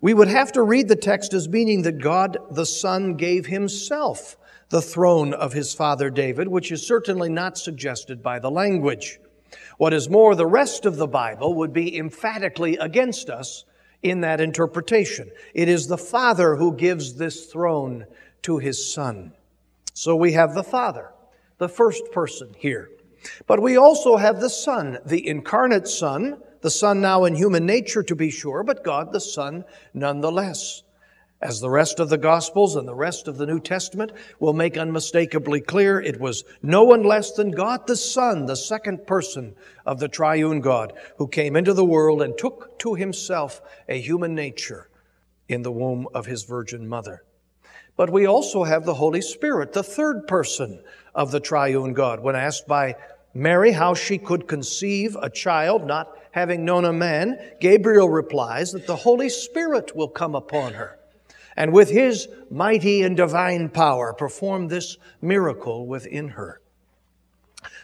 we 0.00 0.14
would 0.14 0.28
have 0.28 0.52
to 0.52 0.62
read 0.62 0.88
the 0.88 0.96
text 0.96 1.32
as 1.32 1.48
meaning 1.48 1.82
that 1.82 2.00
God 2.00 2.38
the 2.50 2.66
Son 2.66 3.16
gave 3.16 3.46
himself 3.46 4.36
the 4.68 4.82
throne 4.82 5.34
of 5.34 5.52
his 5.52 5.74
father 5.74 6.10
David, 6.10 6.48
which 6.48 6.72
is 6.72 6.86
certainly 6.86 7.28
not 7.28 7.58
suggested 7.58 8.22
by 8.22 8.38
the 8.38 8.50
language. 8.50 9.18
What 9.78 9.92
is 9.92 10.08
more, 10.08 10.34
the 10.34 10.46
rest 10.46 10.86
of 10.86 10.96
the 10.96 11.06
Bible 11.06 11.54
would 11.54 11.72
be 11.72 11.96
emphatically 11.96 12.76
against 12.76 13.30
us 13.30 13.64
in 14.02 14.20
that 14.20 14.40
interpretation. 14.40 15.30
It 15.54 15.68
is 15.68 15.86
the 15.86 15.98
Father 15.98 16.56
who 16.56 16.76
gives 16.76 17.14
this 17.14 17.46
throne 17.46 18.06
to 18.42 18.58
his 18.58 18.92
Son. 18.92 19.32
So 19.94 20.16
we 20.16 20.32
have 20.32 20.54
the 20.54 20.64
Father, 20.64 21.10
the 21.58 21.68
first 21.68 22.10
person 22.12 22.54
here. 22.56 22.90
But 23.46 23.62
we 23.62 23.76
also 23.76 24.16
have 24.16 24.40
the 24.40 24.50
Son, 24.50 24.98
the 25.06 25.26
incarnate 25.26 25.86
Son, 25.86 26.42
the 26.60 26.70
Son 26.70 27.00
now 27.00 27.24
in 27.24 27.34
human 27.34 27.66
nature 27.66 28.02
to 28.02 28.16
be 28.16 28.30
sure, 28.30 28.62
but 28.62 28.84
God 28.84 29.12
the 29.12 29.20
Son 29.20 29.64
nonetheless 29.94 30.82
as 31.42 31.58
the 31.58 31.68
rest 31.68 31.98
of 31.98 32.08
the 32.08 32.18
Gospels 32.18 32.76
and 32.76 32.86
the 32.86 32.94
rest 32.94 33.26
of 33.26 33.36
the 33.36 33.46
New 33.46 33.58
Testament 33.58 34.12
will 34.38 34.52
make 34.52 34.78
unmistakably 34.78 35.60
clear, 35.60 36.00
it 36.00 36.20
was 36.20 36.44
no 36.62 36.84
one 36.84 37.02
less 37.02 37.32
than 37.32 37.50
God 37.50 37.86
the 37.88 37.96
Son, 37.96 38.46
the 38.46 38.54
second 38.54 39.08
person 39.08 39.56
of 39.84 39.98
the 39.98 40.08
triune 40.08 40.60
God, 40.60 40.92
who 41.18 41.26
came 41.26 41.56
into 41.56 41.74
the 41.74 41.84
world 41.84 42.22
and 42.22 42.38
took 42.38 42.78
to 42.78 42.94
himself 42.94 43.60
a 43.88 44.00
human 44.00 44.36
nature 44.36 44.88
in 45.48 45.62
the 45.62 45.72
womb 45.72 46.06
of 46.14 46.26
his 46.26 46.44
virgin 46.44 46.86
mother. 46.86 47.24
But 47.96 48.10
we 48.10 48.24
also 48.24 48.62
have 48.62 48.84
the 48.84 48.94
Holy 48.94 49.20
Spirit, 49.20 49.72
the 49.72 49.82
third 49.82 50.28
person 50.28 50.80
of 51.12 51.32
the 51.32 51.40
triune 51.40 51.92
God. 51.92 52.20
When 52.20 52.36
asked 52.36 52.68
by 52.68 52.94
Mary 53.34 53.72
how 53.72 53.94
she 53.94 54.16
could 54.16 54.46
conceive 54.46 55.16
a 55.20 55.28
child 55.28 55.86
not 55.86 56.16
having 56.30 56.64
known 56.64 56.84
a 56.84 56.92
man, 56.92 57.36
Gabriel 57.60 58.08
replies 58.08 58.72
that 58.72 58.86
the 58.86 58.96
Holy 58.96 59.28
Spirit 59.28 59.96
will 59.96 60.08
come 60.08 60.36
upon 60.36 60.74
her 60.74 60.98
and 61.56 61.72
with 61.72 61.90
his 61.90 62.28
mighty 62.50 63.02
and 63.02 63.16
divine 63.16 63.68
power 63.68 64.12
perform 64.12 64.68
this 64.68 64.96
miracle 65.20 65.86
within 65.86 66.28
her. 66.28 66.60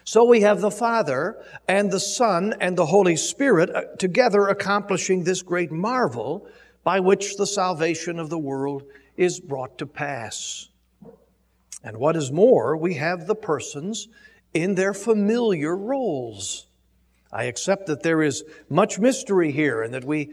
So 0.04 0.25
we 0.25 0.40
have 0.40 0.60
the 0.60 0.70
Father 0.70 1.37
and 1.68 1.90
the 1.90 2.00
Son 2.00 2.54
and 2.60 2.78
the 2.78 2.87
Holy 2.87 3.16
Spirit 3.16 3.68
uh, 3.68 3.82
together 3.98 4.48
accomplishing 4.48 5.22
this 5.22 5.42
great 5.42 5.70
marvel 5.70 6.48
by 6.82 7.00
which 7.00 7.37
the 7.37 7.46
salvation 7.46 8.18
of 8.18 8.30
the 8.30 8.38
world 8.38 8.84
is 9.18 9.38
brought 9.38 9.76
to 9.78 9.87
pass. 9.87 10.68
And 11.84 11.98
what 11.98 12.16
is 12.16 12.32
more, 12.32 12.76
we 12.76 12.94
have 12.94 13.26
the 13.26 13.34
persons 13.34 14.08
in 14.54 14.75
their 14.75 14.94
familiar 14.94 15.76
roles. 15.76 16.68
I 17.30 17.44
accept 17.44 17.87
that 17.88 18.02
there 18.02 18.22
is 18.22 18.44
much 18.70 18.98
mystery 18.98 19.52
here 19.52 19.82
and 19.82 19.92
that 19.92 20.04
we 20.04 20.32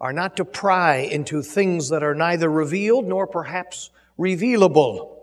are 0.00 0.12
not 0.12 0.36
to 0.36 0.44
pry 0.44 0.96
into 0.96 1.42
things 1.42 1.88
that 1.88 2.02
are 2.02 2.14
neither 2.14 2.50
revealed 2.50 3.06
nor 3.06 3.26
perhaps 3.26 3.90
revealable. 4.18 5.16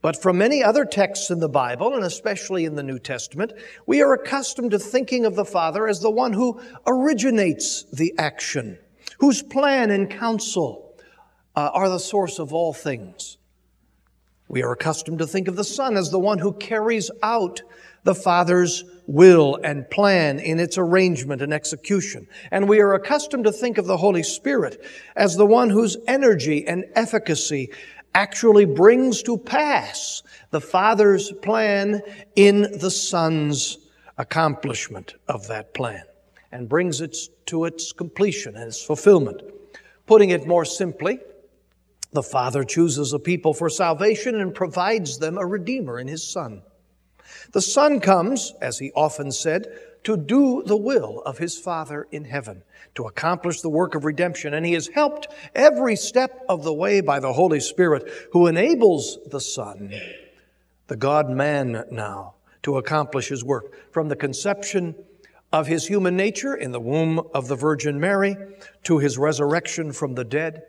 But 0.00 0.20
from 0.20 0.36
many 0.36 0.62
other 0.62 0.84
texts 0.84 1.30
in 1.30 1.40
the 1.40 1.48
Bible, 1.48 1.94
and 1.94 2.04
especially 2.04 2.66
in 2.66 2.74
the 2.74 2.82
New 2.82 2.98
Testament, 2.98 3.54
we 3.86 4.02
are 4.02 4.12
accustomed 4.12 4.72
to 4.72 4.78
thinking 4.78 5.24
of 5.24 5.34
the 5.34 5.46
Father 5.46 5.88
as 5.88 6.00
the 6.00 6.10
one 6.10 6.34
who 6.34 6.60
originates 6.86 7.84
the 7.84 8.14
action, 8.18 8.78
whose 9.18 9.42
plan 9.42 9.90
and 9.90 10.10
counsel 10.10 10.94
uh, 11.56 11.70
are 11.72 11.88
the 11.88 11.98
source 11.98 12.38
of 12.38 12.52
all 12.52 12.74
things. 12.74 13.38
We 14.48 14.62
are 14.62 14.72
accustomed 14.72 15.20
to 15.20 15.26
think 15.26 15.48
of 15.48 15.56
the 15.56 15.64
Son 15.64 15.96
as 15.96 16.10
the 16.10 16.18
one 16.18 16.38
who 16.38 16.52
carries 16.52 17.10
out 17.22 17.62
the 18.04 18.14
Father's 18.14 18.84
will 19.06 19.58
and 19.64 19.88
plan 19.90 20.38
in 20.38 20.60
its 20.60 20.78
arrangement 20.78 21.42
and 21.42 21.52
execution. 21.52 22.26
And 22.50 22.68
we 22.68 22.80
are 22.80 22.94
accustomed 22.94 23.44
to 23.44 23.52
think 23.52 23.76
of 23.76 23.86
the 23.86 23.96
Holy 23.96 24.22
Spirit 24.22 24.82
as 25.16 25.36
the 25.36 25.46
one 25.46 25.70
whose 25.70 25.96
energy 26.06 26.66
and 26.66 26.84
efficacy 26.94 27.70
actually 28.14 28.64
brings 28.64 29.22
to 29.24 29.36
pass 29.36 30.22
the 30.50 30.60
Father's 30.60 31.32
plan 31.42 32.00
in 32.36 32.62
the 32.78 32.90
Son's 32.90 33.78
accomplishment 34.16 35.14
of 35.28 35.48
that 35.48 35.74
plan 35.74 36.04
and 36.52 36.68
brings 36.68 37.00
it 37.00 37.16
to 37.46 37.64
its 37.64 37.92
completion 37.92 38.54
and 38.54 38.68
its 38.68 38.82
fulfillment. 38.82 39.42
Putting 40.06 40.30
it 40.30 40.46
more 40.46 40.64
simply, 40.64 41.18
the 42.12 42.22
Father 42.22 42.62
chooses 42.62 43.12
a 43.12 43.18
people 43.18 43.52
for 43.52 43.68
salvation 43.68 44.36
and 44.36 44.54
provides 44.54 45.18
them 45.18 45.36
a 45.36 45.44
Redeemer 45.44 45.98
in 45.98 46.06
His 46.06 46.26
Son. 46.26 46.62
The 47.54 47.62
Son 47.62 48.00
comes, 48.00 48.52
as 48.60 48.80
he 48.80 48.90
often 48.96 49.30
said, 49.30 49.68
to 50.02 50.16
do 50.16 50.64
the 50.66 50.76
will 50.76 51.22
of 51.24 51.38
his 51.38 51.56
Father 51.56 52.08
in 52.10 52.24
heaven, 52.24 52.64
to 52.96 53.06
accomplish 53.06 53.60
the 53.60 53.68
work 53.68 53.94
of 53.94 54.04
redemption. 54.04 54.52
And 54.52 54.66
he 54.66 54.74
is 54.74 54.88
helped 54.88 55.28
every 55.54 55.94
step 55.94 56.44
of 56.48 56.64
the 56.64 56.74
way 56.74 57.00
by 57.00 57.20
the 57.20 57.32
Holy 57.32 57.60
Spirit, 57.60 58.10
who 58.32 58.48
enables 58.48 59.20
the 59.30 59.40
Son, 59.40 59.94
the 60.88 60.96
God 60.96 61.30
man 61.30 61.84
now, 61.92 62.34
to 62.64 62.76
accomplish 62.76 63.28
his 63.28 63.44
work. 63.44 63.92
From 63.92 64.08
the 64.08 64.16
conception 64.16 64.96
of 65.52 65.68
his 65.68 65.86
human 65.86 66.16
nature 66.16 66.56
in 66.56 66.72
the 66.72 66.80
womb 66.80 67.20
of 67.32 67.46
the 67.46 67.54
Virgin 67.54 68.00
Mary 68.00 68.36
to 68.82 68.98
his 68.98 69.16
resurrection 69.16 69.92
from 69.92 70.16
the 70.16 70.24
dead, 70.24 70.64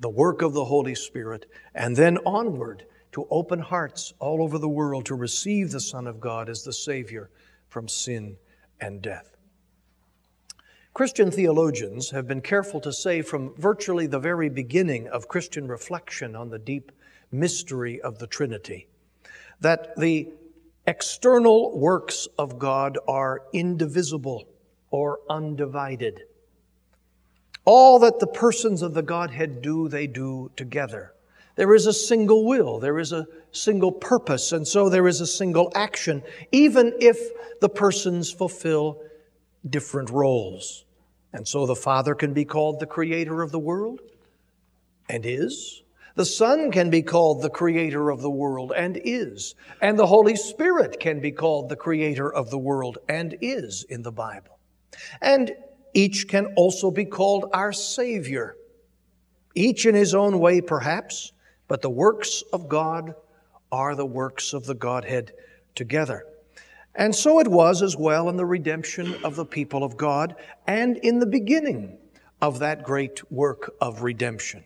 the 0.00 0.08
work 0.08 0.40
of 0.40 0.54
the 0.54 0.64
Holy 0.64 0.94
Spirit, 0.94 1.44
and 1.74 1.96
then 1.96 2.16
onward 2.24 2.86
to 3.14 3.26
open 3.30 3.60
hearts 3.60 4.12
all 4.18 4.42
over 4.42 4.58
the 4.58 4.68
world 4.68 5.06
to 5.06 5.14
receive 5.14 5.70
the 5.70 5.80
Son 5.80 6.06
of 6.06 6.20
God 6.20 6.48
as 6.48 6.64
the 6.64 6.72
Savior 6.72 7.30
from 7.68 7.88
sin 7.88 8.36
and 8.80 9.00
death. 9.00 9.36
Christian 10.92 11.30
theologians 11.30 12.10
have 12.10 12.26
been 12.26 12.40
careful 12.40 12.80
to 12.80 12.92
say 12.92 13.22
from 13.22 13.54
virtually 13.54 14.06
the 14.06 14.18
very 14.18 14.48
beginning 14.48 15.08
of 15.08 15.28
Christian 15.28 15.68
reflection 15.68 16.34
on 16.34 16.50
the 16.50 16.58
deep 16.58 16.90
mystery 17.30 18.00
of 18.00 18.18
the 18.18 18.26
Trinity 18.26 18.88
that 19.60 19.96
the 19.96 20.28
external 20.86 21.78
works 21.78 22.26
of 22.36 22.58
God 22.58 22.98
are 23.06 23.42
indivisible 23.52 24.44
or 24.90 25.20
undivided. 25.30 26.22
All 27.64 28.00
that 28.00 28.18
the 28.18 28.26
persons 28.26 28.82
of 28.82 28.92
the 28.92 29.02
Godhead 29.02 29.62
do, 29.62 29.88
they 29.88 30.08
do 30.08 30.50
together. 30.56 31.13
There 31.56 31.74
is 31.74 31.86
a 31.86 31.92
single 31.92 32.44
will, 32.44 32.80
there 32.80 32.98
is 32.98 33.12
a 33.12 33.26
single 33.52 33.92
purpose, 33.92 34.52
and 34.52 34.66
so 34.66 34.88
there 34.88 35.06
is 35.06 35.20
a 35.20 35.26
single 35.26 35.70
action, 35.74 36.22
even 36.50 36.94
if 36.98 37.18
the 37.60 37.68
persons 37.68 38.30
fulfill 38.30 39.00
different 39.68 40.10
roles. 40.10 40.84
And 41.32 41.46
so 41.46 41.66
the 41.66 41.76
Father 41.76 42.14
can 42.14 42.32
be 42.32 42.44
called 42.44 42.80
the 42.80 42.86
creator 42.86 43.40
of 43.42 43.52
the 43.52 43.58
world, 43.58 44.00
and 45.08 45.24
is. 45.24 45.82
The 46.16 46.24
Son 46.24 46.70
can 46.70 46.90
be 46.90 47.02
called 47.02 47.42
the 47.42 47.50
creator 47.50 48.10
of 48.10 48.20
the 48.22 48.30
world, 48.30 48.72
and 48.76 49.00
is. 49.04 49.54
And 49.80 49.98
the 49.98 50.06
Holy 50.06 50.36
Spirit 50.36 50.98
can 51.00 51.20
be 51.20 51.32
called 51.32 51.68
the 51.68 51.76
creator 51.76 52.32
of 52.32 52.50
the 52.50 52.58
world, 52.58 52.98
and 53.08 53.36
is 53.40 53.84
in 53.88 54.02
the 54.02 54.12
Bible. 54.12 54.58
And 55.20 55.52
each 55.92 56.28
can 56.28 56.46
also 56.56 56.90
be 56.90 57.04
called 57.04 57.46
our 57.52 57.72
Savior, 57.72 58.56
each 59.54 59.86
in 59.86 59.94
his 59.94 60.14
own 60.14 60.40
way, 60.40 60.60
perhaps, 60.60 61.32
but 61.74 61.82
the 61.82 61.90
works 61.90 62.44
of 62.52 62.68
God 62.68 63.16
are 63.72 63.96
the 63.96 64.06
works 64.06 64.52
of 64.52 64.64
the 64.64 64.76
Godhead 64.76 65.32
together. 65.74 66.24
And 66.94 67.12
so 67.12 67.40
it 67.40 67.48
was 67.48 67.82
as 67.82 67.96
well 67.96 68.28
in 68.28 68.36
the 68.36 68.46
redemption 68.46 69.16
of 69.24 69.34
the 69.34 69.44
people 69.44 69.82
of 69.82 69.96
God 69.96 70.36
and 70.68 70.96
in 70.98 71.18
the 71.18 71.26
beginning 71.26 71.98
of 72.40 72.60
that 72.60 72.84
great 72.84 73.28
work 73.28 73.74
of 73.80 74.04
redemption. 74.04 74.62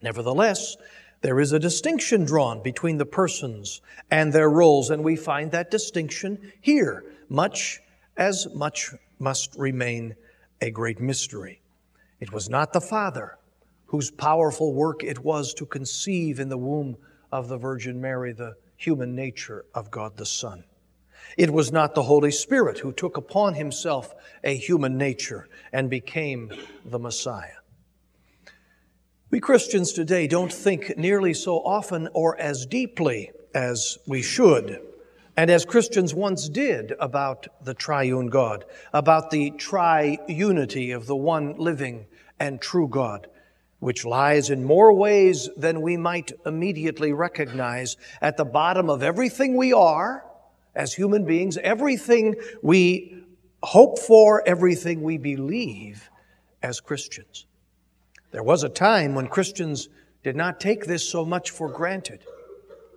Nevertheless, 0.00 0.78
there 1.20 1.38
is 1.38 1.52
a 1.52 1.58
distinction 1.58 2.24
drawn 2.24 2.62
between 2.62 2.96
the 2.96 3.04
persons 3.04 3.82
and 4.10 4.32
their 4.32 4.48
roles, 4.48 4.88
and 4.88 5.04
we 5.04 5.16
find 5.16 5.50
that 5.50 5.70
distinction 5.70 6.50
here, 6.62 7.04
much 7.28 7.78
as 8.16 8.48
much 8.54 8.94
must 9.18 9.54
remain 9.58 10.16
a 10.62 10.70
great 10.70 10.98
mystery. 10.98 11.60
It 12.20 12.32
was 12.32 12.48
not 12.48 12.72
the 12.72 12.80
Father 12.80 13.36
whose 13.88 14.10
powerful 14.10 14.74
work 14.74 15.02
it 15.02 15.18
was 15.18 15.54
to 15.54 15.66
conceive 15.66 16.40
in 16.40 16.48
the 16.48 16.58
womb 16.58 16.96
of 17.32 17.48
the 17.48 17.56
Virgin 17.56 18.00
Mary 18.00 18.32
the 18.32 18.54
human 18.76 19.14
nature 19.14 19.64
of 19.74 19.90
God 19.90 20.16
the 20.16 20.26
Son. 20.26 20.64
It 21.36 21.50
was 21.50 21.72
not 21.72 21.94
the 21.94 22.02
Holy 22.02 22.30
Spirit 22.30 22.78
who 22.78 22.92
took 22.92 23.16
upon 23.16 23.54
himself 23.54 24.14
a 24.44 24.54
human 24.54 24.96
nature 24.96 25.48
and 25.72 25.90
became 25.90 26.52
the 26.84 26.98
Messiah. 26.98 27.56
We 29.30 29.40
Christians 29.40 29.92
today 29.92 30.26
don't 30.26 30.52
think 30.52 30.96
nearly 30.96 31.34
so 31.34 31.56
often 31.56 32.08
or 32.12 32.38
as 32.38 32.66
deeply 32.66 33.30
as 33.54 33.98
we 34.06 34.20
should, 34.20 34.80
and 35.36 35.50
as 35.50 35.64
Christians 35.64 36.14
once 36.14 36.48
did 36.48 36.92
about 37.00 37.46
the 37.64 37.74
triune 37.74 38.26
God, 38.26 38.66
about 38.92 39.30
the 39.30 39.50
triunity 39.52 40.94
of 40.94 41.06
the 41.06 41.16
one 41.16 41.56
living 41.56 42.06
and 42.38 42.60
true 42.60 42.88
God 42.88 43.28
which 43.80 44.04
lies 44.04 44.50
in 44.50 44.64
more 44.64 44.92
ways 44.92 45.48
than 45.56 45.80
we 45.80 45.96
might 45.96 46.32
immediately 46.44 47.12
recognize 47.12 47.96
at 48.20 48.36
the 48.36 48.44
bottom 48.44 48.90
of 48.90 49.02
everything 49.02 49.56
we 49.56 49.72
are 49.72 50.24
as 50.74 50.92
human 50.94 51.24
beings, 51.24 51.56
everything 51.58 52.34
we 52.62 53.24
hope 53.62 53.98
for, 53.98 54.46
everything 54.46 55.02
we 55.02 55.16
believe 55.16 56.10
as 56.62 56.80
Christians. 56.80 57.46
There 58.32 58.42
was 58.42 58.62
a 58.62 58.68
time 58.68 59.14
when 59.14 59.28
Christians 59.28 59.88
did 60.22 60.36
not 60.36 60.60
take 60.60 60.86
this 60.86 61.08
so 61.08 61.24
much 61.24 61.50
for 61.50 61.68
granted 61.68 62.24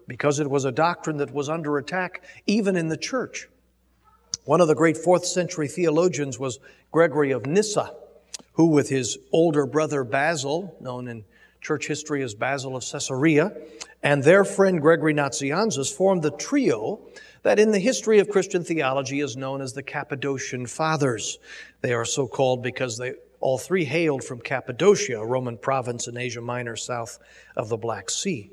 because 0.07 0.39
it 0.39 0.49
was 0.49 0.65
a 0.65 0.71
doctrine 0.71 1.17
that 1.17 1.33
was 1.33 1.47
under 1.47 1.77
attack 1.77 2.23
even 2.47 2.75
in 2.75 2.87
the 2.87 2.97
church. 2.97 3.47
One 4.45 4.61
of 4.61 4.67
the 4.67 4.75
great 4.75 4.97
fourth 4.97 5.25
century 5.25 5.67
theologians 5.67 6.39
was 6.39 6.59
Gregory 6.91 7.31
of 7.31 7.45
Nyssa 7.45 7.95
who, 8.53 8.65
with 8.67 8.89
his 8.89 9.17
older 9.31 9.65
brother 9.65 10.03
Basil, 10.03 10.75
known 10.79 11.07
in 11.07 11.23
church 11.61 11.87
history 11.87 12.23
as 12.23 12.33
Basil 12.33 12.75
of 12.75 12.83
Caesarea, 12.83 13.55
and 14.03 14.23
their 14.23 14.43
friend 14.43 14.81
Gregory 14.81 15.13
Nazianzus, 15.13 15.95
formed 15.95 16.23
the 16.23 16.31
trio 16.31 16.99
that 17.43 17.59
in 17.59 17.71
the 17.71 17.79
history 17.79 18.19
of 18.19 18.29
Christian 18.29 18.63
theology 18.63 19.19
is 19.19 19.37
known 19.37 19.61
as 19.61 19.73
the 19.73 19.83
Cappadocian 19.83 20.65
Fathers. 20.65 21.39
They 21.81 21.93
are 21.93 22.05
so 22.05 22.27
called 22.27 22.61
because 22.63 22.97
they 22.97 23.13
all 23.39 23.57
three 23.57 23.85
hailed 23.85 24.23
from 24.23 24.39
Cappadocia, 24.39 25.19
a 25.19 25.25
Roman 25.25 25.57
province 25.57 26.07
in 26.07 26.15
Asia 26.15 26.41
Minor 26.41 26.75
south 26.75 27.17
of 27.55 27.69
the 27.69 27.77
Black 27.77 28.09
Sea. 28.09 28.51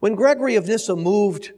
When 0.00 0.14
Gregory 0.14 0.56
of 0.56 0.66
Nyssa 0.66 0.96
moved 0.96 1.52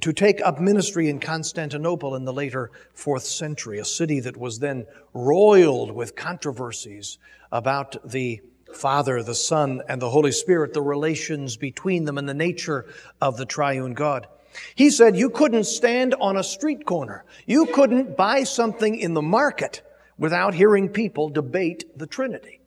to 0.00 0.12
take 0.12 0.40
up 0.40 0.58
ministry 0.58 1.08
in 1.08 1.20
Constantinople 1.20 2.16
in 2.16 2.24
the 2.24 2.32
later 2.32 2.70
fourth 2.94 3.24
century, 3.24 3.78
a 3.78 3.84
city 3.84 4.20
that 4.20 4.36
was 4.36 4.58
then 4.58 4.86
roiled 5.12 5.92
with 5.92 6.16
controversies 6.16 7.18
about 7.50 7.96
the 8.08 8.40
Father, 8.72 9.22
the 9.22 9.34
Son, 9.34 9.82
and 9.88 10.00
the 10.00 10.08
Holy 10.08 10.32
Spirit, 10.32 10.72
the 10.72 10.80
relations 10.80 11.56
between 11.56 12.04
them, 12.04 12.16
and 12.16 12.26
the 12.26 12.34
nature 12.34 12.86
of 13.20 13.36
the 13.36 13.44
triune 13.44 13.92
God. 13.92 14.26
He 14.74 14.90
said 14.90 15.16
you 15.16 15.30
couldn't 15.30 15.64
stand 15.64 16.14
on 16.14 16.36
a 16.36 16.44
street 16.44 16.86
corner. 16.86 17.24
You 17.46 17.66
couldn't 17.66 18.16
buy 18.16 18.44
something 18.44 18.96
in 18.96 19.14
the 19.14 19.22
market 19.22 19.82
without 20.18 20.54
hearing 20.54 20.88
people 20.88 21.28
debate 21.28 21.98
the 21.98 22.06
Trinity. 22.06 22.60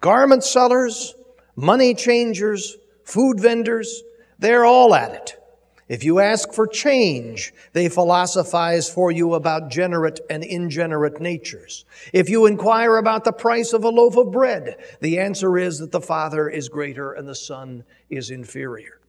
Garment 0.00 0.44
sellers, 0.44 1.14
money 1.56 1.94
changers, 1.94 2.76
food 3.04 3.40
vendors, 3.40 4.02
they're 4.38 4.64
all 4.64 4.94
at 4.94 5.14
it. 5.14 5.39
If 5.90 6.04
you 6.04 6.20
ask 6.20 6.52
for 6.52 6.68
change, 6.68 7.52
they 7.72 7.88
philosophize 7.88 8.88
for 8.88 9.10
you 9.10 9.34
about 9.34 9.72
generate 9.72 10.20
and 10.30 10.44
ingenerate 10.44 11.20
natures. 11.20 11.84
If 12.12 12.28
you 12.28 12.46
inquire 12.46 12.98
about 12.98 13.24
the 13.24 13.32
price 13.32 13.72
of 13.72 13.82
a 13.82 13.88
loaf 13.88 14.16
of 14.16 14.30
bread, 14.30 14.76
the 15.00 15.18
answer 15.18 15.58
is 15.58 15.80
that 15.80 15.90
the 15.90 16.00
Father 16.00 16.48
is 16.48 16.68
greater 16.68 17.14
and 17.14 17.26
the 17.26 17.34
Son 17.34 17.82
is 18.08 18.30
inferior. 18.30 19.00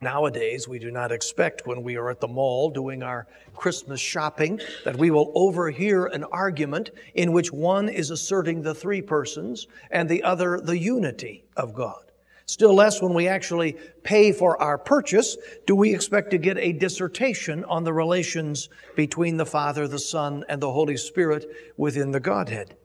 Nowadays, 0.00 0.66
we 0.66 0.80
do 0.80 0.90
not 0.90 1.12
expect 1.12 1.64
when 1.64 1.84
we 1.84 1.96
are 1.96 2.10
at 2.10 2.18
the 2.18 2.26
mall 2.26 2.68
doing 2.68 3.04
our 3.04 3.28
Christmas 3.54 4.00
shopping 4.00 4.60
that 4.84 4.96
we 4.96 5.12
will 5.12 5.30
overhear 5.36 6.06
an 6.06 6.24
argument 6.24 6.90
in 7.14 7.30
which 7.30 7.52
one 7.52 7.88
is 7.88 8.10
asserting 8.10 8.62
the 8.62 8.74
three 8.74 9.00
persons 9.00 9.68
and 9.92 10.08
the 10.08 10.24
other 10.24 10.58
the 10.58 10.76
unity 10.76 11.44
of 11.56 11.72
God. 11.72 12.05
Still 12.46 12.74
less 12.74 13.02
when 13.02 13.12
we 13.12 13.26
actually 13.26 13.76
pay 14.04 14.30
for 14.30 14.60
our 14.62 14.78
purchase 14.78 15.36
do 15.66 15.74
we 15.74 15.92
expect 15.92 16.30
to 16.30 16.38
get 16.38 16.56
a 16.58 16.72
dissertation 16.72 17.64
on 17.64 17.82
the 17.82 17.92
relations 17.92 18.68
between 18.94 19.36
the 19.36 19.44
Father, 19.44 19.88
the 19.88 19.98
Son, 19.98 20.44
and 20.48 20.62
the 20.62 20.70
Holy 20.70 20.96
Spirit 20.96 21.50
within 21.76 22.12
the 22.12 22.20
Godhead. 22.20 22.76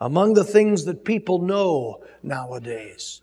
Among 0.00 0.32
the 0.32 0.44
things 0.44 0.86
that 0.86 1.04
people 1.04 1.38
know 1.38 2.02
nowadays, 2.22 3.20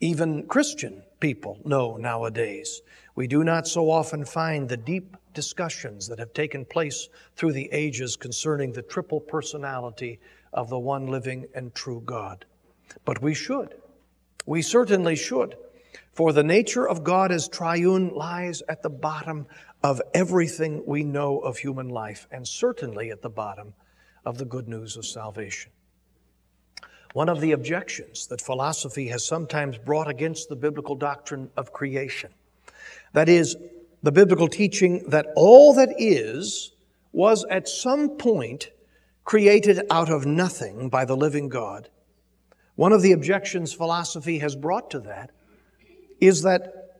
even 0.00 0.48
Christian 0.48 1.04
people 1.20 1.60
know 1.64 1.96
nowadays, 1.96 2.82
we 3.14 3.28
do 3.28 3.44
not 3.44 3.68
so 3.68 3.88
often 3.88 4.24
find 4.24 4.68
the 4.68 4.76
deep 4.76 5.16
discussions 5.32 6.08
that 6.08 6.18
have 6.18 6.32
taken 6.32 6.64
place 6.64 7.08
through 7.36 7.52
the 7.52 7.68
ages 7.70 8.16
concerning 8.16 8.72
the 8.72 8.82
triple 8.82 9.20
personality 9.20 10.18
of 10.52 10.68
the 10.68 10.78
one 10.78 11.06
living 11.06 11.46
and 11.54 11.72
true 11.72 12.02
God. 12.04 12.44
But 13.04 13.22
we 13.22 13.32
should. 13.34 13.79
We 14.50 14.62
certainly 14.62 15.14
should, 15.14 15.54
for 16.12 16.32
the 16.32 16.42
nature 16.42 16.84
of 16.84 17.04
God 17.04 17.30
as 17.30 17.48
triune 17.48 18.08
lies 18.08 18.64
at 18.68 18.82
the 18.82 18.90
bottom 18.90 19.46
of 19.80 20.02
everything 20.12 20.82
we 20.84 21.04
know 21.04 21.38
of 21.38 21.58
human 21.58 21.88
life, 21.88 22.26
and 22.32 22.48
certainly 22.48 23.12
at 23.12 23.22
the 23.22 23.30
bottom 23.30 23.74
of 24.26 24.38
the 24.38 24.44
good 24.44 24.66
news 24.66 24.96
of 24.96 25.06
salvation. 25.06 25.70
One 27.12 27.28
of 27.28 27.40
the 27.40 27.52
objections 27.52 28.26
that 28.26 28.40
philosophy 28.40 29.06
has 29.06 29.24
sometimes 29.24 29.78
brought 29.78 30.08
against 30.08 30.48
the 30.48 30.56
biblical 30.56 30.96
doctrine 30.96 31.50
of 31.56 31.72
creation, 31.72 32.32
that 33.12 33.28
is, 33.28 33.56
the 34.02 34.10
biblical 34.10 34.48
teaching 34.48 35.08
that 35.10 35.28
all 35.36 35.74
that 35.74 35.94
is 35.96 36.72
was 37.12 37.44
at 37.50 37.68
some 37.68 38.16
point 38.16 38.70
created 39.22 39.82
out 39.92 40.10
of 40.10 40.26
nothing 40.26 40.88
by 40.88 41.04
the 41.04 41.16
living 41.16 41.48
God 41.48 41.88
one 42.80 42.94
of 42.94 43.02
the 43.02 43.12
objections 43.12 43.74
philosophy 43.74 44.38
has 44.38 44.56
brought 44.56 44.90
to 44.90 45.00
that 45.00 45.30
is 46.18 46.40
that 46.40 46.96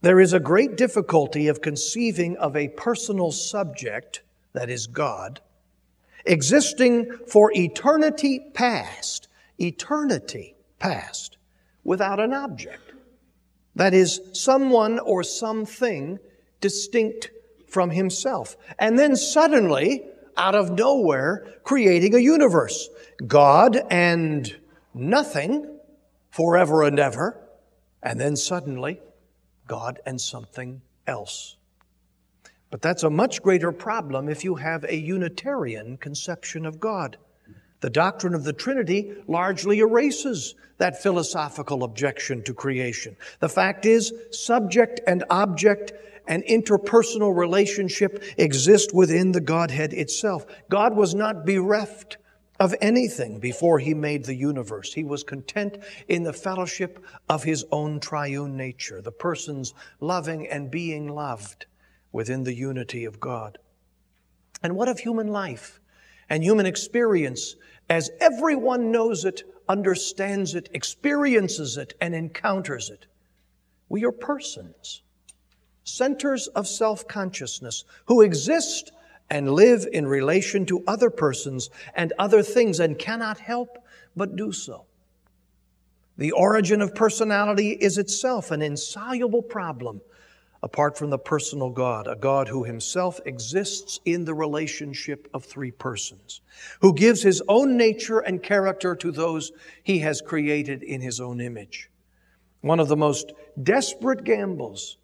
there 0.00 0.18
is 0.18 0.32
a 0.32 0.40
great 0.40 0.76
difficulty 0.76 1.46
of 1.46 1.62
conceiving 1.62 2.36
of 2.38 2.56
a 2.56 2.66
personal 2.66 3.30
subject, 3.30 4.22
that 4.54 4.68
is 4.68 4.88
God, 4.88 5.40
existing 6.26 7.12
for 7.28 7.52
eternity 7.54 8.40
past, 8.54 9.28
eternity 9.56 10.56
past, 10.80 11.36
without 11.84 12.18
an 12.18 12.32
object. 12.32 12.92
That 13.76 13.94
is, 13.94 14.20
someone 14.32 14.98
or 14.98 15.22
something 15.22 16.18
distinct 16.60 17.30
from 17.68 17.90
himself. 17.90 18.56
And 18.80 18.98
then 18.98 19.14
suddenly, 19.14 20.02
out 20.36 20.56
of 20.56 20.72
nowhere, 20.72 21.46
creating 21.62 22.16
a 22.16 22.18
universe. 22.18 22.88
God 23.28 23.80
and 23.92 24.52
nothing 24.94 25.78
forever 26.30 26.82
and 26.82 26.98
ever, 26.98 27.40
and 28.02 28.20
then 28.20 28.36
suddenly 28.36 29.00
God 29.66 30.00
and 30.06 30.20
something 30.20 30.82
else. 31.06 31.56
But 32.70 32.82
that's 32.82 33.04
a 33.04 33.10
much 33.10 33.40
greater 33.42 33.70
problem 33.72 34.28
if 34.28 34.44
you 34.44 34.56
have 34.56 34.84
a 34.84 34.96
Unitarian 34.96 35.96
conception 35.96 36.66
of 36.66 36.80
God. 36.80 37.16
The 37.80 37.90
doctrine 37.90 38.34
of 38.34 38.44
the 38.44 38.52
Trinity 38.52 39.12
largely 39.28 39.78
erases 39.80 40.54
that 40.78 41.02
philosophical 41.02 41.84
objection 41.84 42.42
to 42.44 42.54
creation. 42.54 43.16
The 43.40 43.48
fact 43.48 43.86
is, 43.86 44.12
subject 44.30 45.00
and 45.06 45.22
object 45.30 45.92
and 46.26 46.42
interpersonal 46.44 47.36
relationship 47.36 48.24
exist 48.38 48.94
within 48.94 49.32
the 49.32 49.40
Godhead 49.40 49.92
itself. 49.92 50.46
God 50.68 50.96
was 50.96 51.14
not 51.14 51.44
bereft 51.44 52.16
of 52.60 52.74
anything 52.80 53.40
before 53.40 53.78
he 53.78 53.94
made 53.94 54.24
the 54.24 54.34
universe. 54.34 54.92
He 54.92 55.04
was 55.04 55.22
content 55.22 55.78
in 56.08 56.22
the 56.22 56.32
fellowship 56.32 57.04
of 57.28 57.42
his 57.42 57.64
own 57.72 58.00
triune 58.00 58.56
nature, 58.56 59.00
the 59.02 59.12
persons 59.12 59.74
loving 60.00 60.46
and 60.46 60.70
being 60.70 61.08
loved 61.08 61.66
within 62.12 62.44
the 62.44 62.54
unity 62.54 63.04
of 63.04 63.18
God. 63.20 63.58
And 64.62 64.76
what 64.76 64.88
of 64.88 65.00
human 65.00 65.28
life 65.28 65.80
and 66.28 66.42
human 66.42 66.66
experience 66.66 67.56
as 67.90 68.10
everyone 68.20 68.90
knows 68.90 69.24
it, 69.24 69.42
understands 69.68 70.54
it, 70.54 70.68
experiences 70.72 71.76
it, 71.76 71.94
and 72.00 72.14
encounters 72.14 72.88
it. 72.88 73.06
We 73.88 74.04
are 74.04 74.12
persons, 74.12 75.02
centers 75.84 76.46
of 76.48 76.66
self 76.66 77.06
consciousness, 77.06 77.84
who 78.06 78.22
exist 78.22 78.92
and 79.30 79.50
live 79.50 79.86
in 79.92 80.06
relation 80.06 80.66
to 80.66 80.84
other 80.86 81.10
persons 81.10 81.70
and 81.94 82.12
other 82.18 82.42
things 82.42 82.80
and 82.80 82.98
cannot 82.98 83.38
help 83.38 83.78
but 84.16 84.36
do 84.36 84.52
so. 84.52 84.86
The 86.16 86.32
origin 86.32 86.80
of 86.80 86.94
personality 86.94 87.70
is 87.70 87.98
itself 87.98 88.50
an 88.50 88.62
insoluble 88.62 89.42
problem 89.42 90.00
apart 90.64 90.96
from 90.96 91.10
the 91.10 91.18
personal 91.18 91.68
God, 91.68 92.06
a 92.06 92.16
God 92.16 92.48
who 92.48 92.64
himself 92.64 93.20
exists 93.26 94.00
in 94.06 94.24
the 94.24 94.34
relationship 94.34 95.28
of 95.34 95.44
three 95.44 95.70
persons, 95.70 96.40
who 96.80 96.94
gives 96.94 97.22
his 97.22 97.42
own 97.48 97.76
nature 97.76 98.20
and 98.20 98.42
character 98.42 98.96
to 98.96 99.12
those 99.12 99.52
he 99.82 99.98
has 99.98 100.22
created 100.22 100.82
in 100.82 101.02
his 101.02 101.20
own 101.20 101.38
image. 101.38 101.90
One 102.62 102.80
of 102.80 102.88
the 102.88 102.96
most 102.96 103.32
desperate 103.62 104.24
gambles 104.24 104.96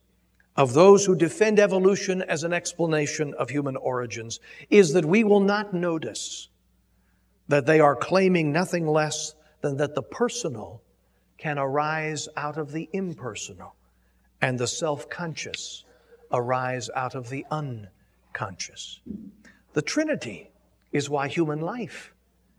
of 0.56 0.72
those 0.74 1.04
who 1.04 1.14
defend 1.14 1.58
evolution 1.58 2.22
as 2.22 2.44
an 2.44 2.52
explanation 2.52 3.34
of 3.34 3.50
human 3.50 3.76
origins 3.76 4.40
is 4.68 4.92
that 4.92 5.04
we 5.04 5.24
will 5.24 5.40
not 5.40 5.72
notice 5.72 6.48
that 7.48 7.66
they 7.66 7.80
are 7.80 7.96
claiming 7.96 8.52
nothing 8.52 8.86
less 8.86 9.34
than 9.60 9.76
that 9.76 9.94
the 9.94 10.02
personal 10.02 10.82
can 11.38 11.58
arise 11.58 12.28
out 12.36 12.58
of 12.58 12.72
the 12.72 12.88
impersonal 12.92 13.74
and 14.40 14.58
the 14.58 14.66
self 14.66 15.08
conscious 15.08 15.84
arise 16.32 16.90
out 16.94 17.14
of 17.14 17.28
the 17.28 17.44
unconscious. 17.50 19.00
The 19.72 19.82
Trinity 19.82 20.50
is 20.92 21.10
why 21.10 21.28
human 21.28 21.60
life 21.60 22.12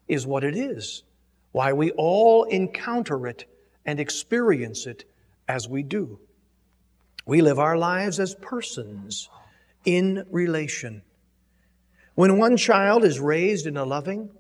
is 0.08 0.26
what 0.26 0.44
it 0.44 0.56
is, 0.56 1.04
why 1.52 1.74
we 1.74 1.92
all 1.92 2.44
encounter 2.46 3.28
it 3.28 3.46
and 3.86 4.00
experience 4.00 4.86
it 4.86 5.06
as 5.48 5.68
we 5.68 5.84
do. 5.84 6.20
We 7.26 7.42
live 7.42 7.60
our 7.60 7.78
lives 7.78 8.20
as 8.20 8.36
persons 8.36 9.30
in 9.86 10.26
relation. 10.32 11.04
When 12.16 12.38
one 12.38 12.58
child 12.58 13.04
is 13.04 13.20
raised 13.20 13.68
in 13.68 13.78
a 13.78 13.86
loving, 13.86 14.32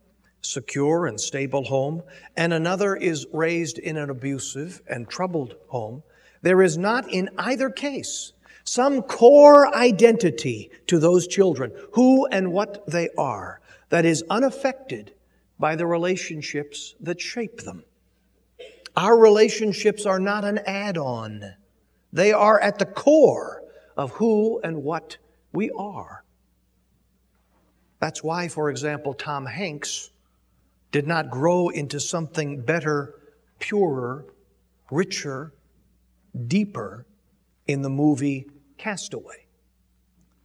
secure, 0.41 1.05
and 1.05 1.19
stable 1.19 1.63
home, 1.63 2.03
and 2.35 2.53
another 2.53 2.95
is 2.95 3.27
raised 3.31 3.77
in 3.77 3.97
an 3.97 4.09
abusive 4.09 4.81
and 4.89 5.07
troubled 5.07 5.55
home, 5.67 6.03
there 6.41 6.61
is 6.61 6.77
not 6.77 7.09
in 7.09 7.29
either 7.37 7.69
case 7.69 8.33
some 8.63 9.01
core 9.01 9.73
identity 9.75 10.69
to 10.87 10.99
those 10.99 11.27
children, 11.27 11.71
who 11.93 12.25
and 12.27 12.51
what 12.51 12.85
they 12.87 13.09
are, 13.17 13.59
that 13.89 14.05
is 14.05 14.23
unaffected 14.29 15.13
by 15.59 15.75
the 15.75 15.85
relationships 15.85 16.95
that 16.99 17.19
shape 17.19 17.61
them. 17.61 17.83
Our 18.95 19.17
relationships 19.17 20.05
are 20.05 20.19
not 20.19 20.43
an 20.43 20.59
add 20.65 20.97
on, 20.97 21.53
they 22.13 22.33
are 22.33 22.59
at 22.59 22.79
the 22.79 22.85
core 22.85 23.63
of 23.97 24.11
who 24.11 24.59
and 24.63 24.83
what 24.83 25.17
we 25.53 25.69
are. 25.71 26.23
That's 27.99 28.23
why, 28.23 28.47
for 28.47 28.69
example, 28.69 29.13
Tom 29.13 29.45
Hanks 29.45 30.11
did 30.91 31.07
not 31.07 31.29
grow 31.29 31.69
into 31.69 31.99
something 31.99 32.61
better, 32.61 33.15
purer, 33.59 34.25
richer, 34.89 35.53
deeper 36.47 37.05
in 37.67 37.81
the 37.81 37.89
movie 37.89 38.47
Castaway. 38.77 39.45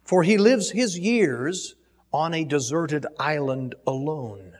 For 0.03 0.23
he 0.23 0.37
lives 0.37 0.71
his 0.71 0.97
years 0.97 1.75
on 2.13 2.33
a 2.33 2.45
deserted 2.45 3.05
island 3.19 3.75
alone. 3.85 4.53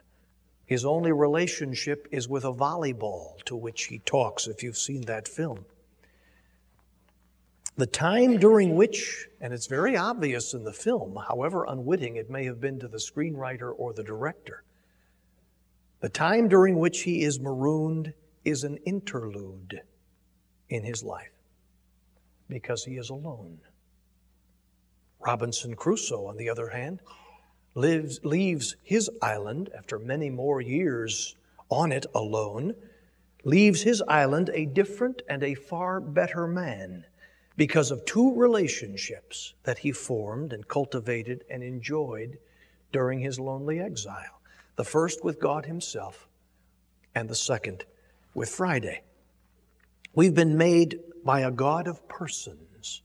His 0.65 0.83
only 0.83 1.13
relationship 1.13 2.07
is 2.11 2.27
with 2.27 2.43
a 2.43 2.51
volleyball 2.51 3.41
to 3.45 3.55
which 3.55 3.85
he 3.85 3.99
talks, 3.99 4.47
if 4.47 4.61
you've 4.63 4.77
seen 4.77 5.03
that 5.03 5.27
film. 5.27 5.65
The 7.77 7.85
time 7.85 8.39
during 8.39 8.75
which, 8.75 9.27
and 9.39 9.53
it's 9.53 9.67
very 9.67 9.95
obvious 9.95 10.55
in 10.55 10.63
the 10.63 10.73
film, 10.73 11.15
however 11.27 11.65
unwitting 11.69 12.15
it 12.15 12.27
may 12.27 12.43
have 12.45 12.59
been 12.59 12.79
to 12.79 12.87
the 12.87 12.97
screenwriter 12.97 13.71
or 13.77 13.93
the 13.93 14.03
director, 14.03 14.63
the 15.99 16.09
time 16.09 16.47
during 16.47 16.79
which 16.79 17.01
he 17.01 17.21
is 17.21 17.39
marooned 17.39 18.13
is 18.43 18.63
an 18.63 18.77
interlude 18.77 19.81
in 20.69 20.83
his 20.83 21.03
life 21.03 21.31
because 22.49 22.83
he 22.83 22.97
is 22.97 23.11
alone. 23.11 23.59
Robinson 25.19 25.75
Crusoe, 25.75 26.25
on 26.25 26.35
the 26.35 26.49
other 26.49 26.69
hand, 26.69 27.01
lives, 27.75 28.19
leaves 28.23 28.75
his 28.81 29.07
island 29.21 29.69
after 29.77 29.99
many 29.99 30.31
more 30.31 30.61
years 30.61 31.35
on 31.69 31.91
it 31.91 32.07
alone, 32.15 32.73
leaves 33.43 33.83
his 33.83 34.01
island 34.07 34.49
a 34.55 34.65
different 34.65 35.21
and 35.29 35.43
a 35.43 35.53
far 35.53 35.99
better 35.99 36.47
man 36.47 37.05
because 37.57 37.91
of 37.91 38.05
two 38.05 38.33
relationships 38.35 39.53
that 39.63 39.79
he 39.79 39.91
formed 39.91 40.53
and 40.53 40.67
cultivated 40.67 41.43
and 41.49 41.63
enjoyed 41.63 42.37
during 42.93 43.19
his 43.19 43.39
lonely 43.39 43.79
exile. 43.79 44.39
The 44.75 44.85
first 44.85 45.23
with 45.23 45.39
God 45.39 45.65
Himself, 45.65 46.27
and 47.17 47.27
the 47.27 47.35
second 47.35 47.83
with 48.35 48.47
Friday. 48.47 49.01
We've 50.13 50.35
been 50.35 50.55
made 50.55 50.99
by 51.25 51.39
a 51.39 51.51
God 51.51 51.87
of 51.87 52.07
persons 52.07 53.01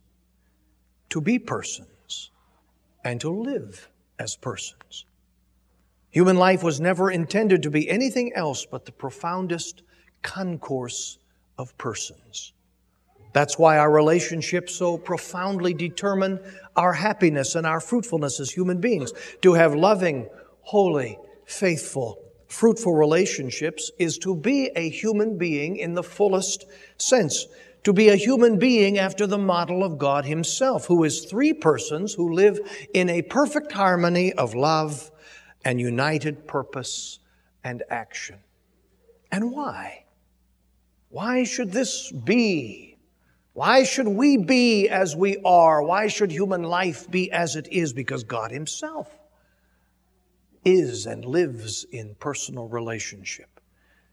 to 1.08 1.20
be 1.22 1.38
persons 1.38 2.30
and 3.04 3.18
to 3.22 3.30
live 3.30 3.88
as 4.18 4.36
persons. 4.36 5.06
Human 6.10 6.36
life 6.36 6.62
was 6.62 6.78
never 6.78 7.10
intended 7.10 7.62
to 7.62 7.70
be 7.70 7.88
anything 7.88 8.32
else 8.34 8.66
but 8.66 8.84
the 8.84 8.92
profoundest 8.92 9.82
concourse 10.20 11.18
of 11.56 11.76
persons. 11.78 12.52
That's 13.32 13.58
why 13.58 13.78
our 13.78 13.90
relationships 13.90 14.74
so 14.74 14.98
profoundly 14.98 15.74
determine 15.74 16.40
our 16.76 16.92
happiness 16.92 17.54
and 17.54 17.66
our 17.66 17.80
fruitfulness 17.80 18.40
as 18.40 18.50
human 18.50 18.78
beings. 18.78 19.12
To 19.42 19.54
have 19.54 19.74
loving, 19.74 20.28
holy, 20.60 21.18
faithful, 21.46 22.22
fruitful 22.48 22.94
relationships 22.94 23.90
is 23.98 24.18
to 24.18 24.36
be 24.36 24.70
a 24.76 24.88
human 24.88 25.38
being 25.38 25.76
in 25.76 25.94
the 25.94 26.02
fullest 26.02 26.66
sense. 26.98 27.46
To 27.84 27.92
be 27.92 28.10
a 28.10 28.16
human 28.16 28.58
being 28.58 28.98
after 28.98 29.26
the 29.26 29.38
model 29.38 29.82
of 29.82 29.98
God 29.98 30.24
Himself, 30.24 30.86
who 30.86 31.02
is 31.02 31.24
three 31.24 31.52
persons 31.52 32.14
who 32.14 32.32
live 32.32 32.60
in 32.94 33.08
a 33.08 33.22
perfect 33.22 33.72
harmony 33.72 34.32
of 34.34 34.54
love 34.54 35.10
and 35.64 35.80
united 35.80 36.46
purpose 36.46 37.18
and 37.64 37.82
action. 37.90 38.38
And 39.32 39.50
why? 39.50 40.04
Why 41.08 41.44
should 41.44 41.72
this 41.72 42.12
be? 42.12 42.91
Why 43.54 43.84
should 43.84 44.08
we 44.08 44.38
be 44.38 44.88
as 44.88 45.14
we 45.14 45.38
are? 45.44 45.82
Why 45.82 46.06
should 46.08 46.30
human 46.30 46.62
life 46.62 47.10
be 47.10 47.30
as 47.30 47.56
it 47.56 47.68
is? 47.70 47.92
Because 47.92 48.24
God 48.24 48.50
Himself 48.50 49.18
is 50.64 51.06
and 51.06 51.24
lives 51.24 51.84
in 51.90 52.14
personal 52.16 52.68
relationship. 52.68 53.60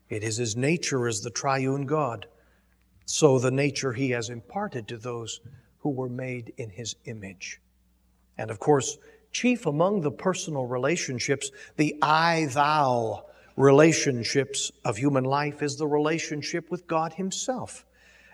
It 0.09 0.23
is 0.23 0.37
his 0.37 0.55
nature 0.55 1.07
as 1.07 1.21
the 1.21 1.29
triune 1.29 1.85
God, 1.85 2.25
so 3.05 3.37
the 3.37 3.51
nature 3.51 3.93
he 3.93 4.09
has 4.11 4.29
imparted 4.29 4.87
to 4.87 4.97
those 4.97 5.39
who 5.79 5.89
were 5.89 6.09
made 6.09 6.53
in 6.57 6.69
his 6.69 6.95
image. 7.05 7.61
And 8.37 8.49
of 8.49 8.59
course, 8.59 8.97
chief 9.31 9.65
among 9.65 10.01
the 10.01 10.11
personal 10.11 10.65
relationships, 10.65 11.51
the 11.77 11.95
I 12.01 12.47
thou 12.51 13.25
relationships 13.55 14.71
of 14.85 14.97
human 14.97 15.25
life 15.25 15.61
is 15.61 15.75
the 15.75 15.87
relationship 15.87 16.71
with 16.71 16.87
God 16.87 17.13
Himself. 17.13 17.85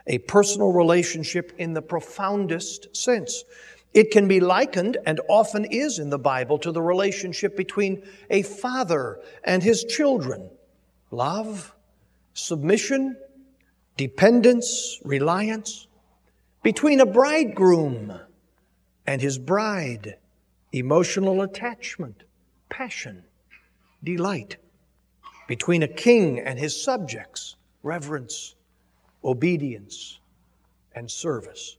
A 0.08 0.20
personal 0.20 0.72
relationship 0.72 1.54
in 1.58 1.74
the 1.74 1.82
profoundest 1.82 2.96
sense. 2.96 3.44
It 3.94 4.12
can 4.12 4.28
be 4.28 4.40
likened, 4.40 4.98
and 5.06 5.22
often 5.30 5.66
is 5.66 6.00
in 6.00 6.10
the 6.10 6.20
Bible, 6.20 6.60
to 6.60 6.72
the 6.72 6.82
relationship 6.82 7.56
between 7.56 8.04
a 8.30 8.42
father 8.42 9.20
and 9.44 9.64
his 9.64 9.84
children. 9.86 10.50
Love, 11.12 11.74
submission, 12.34 13.16
dependence, 13.96 15.00
reliance. 15.04 15.88
Between 16.62 17.00
a 17.00 17.06
bridegroom 17.06 18.20
and 19.08 19.22
his 19.22 19.38
bride, 19.38 20.18
emotional 20.74 21.42
attachment, 21.42 22.24
passion, 22.70 23.24
delight. 24.04 24.58
between 25.48 25.84
a 25.84 25.88
king 25.88 26.40
and 26.40 26.58
his 26.60 26.82
subjects, 26.82 27.56
reverence, 27.84 28.56
obedience, 29.26 30.20
and 30.94 31.10
service. 31.10 31.78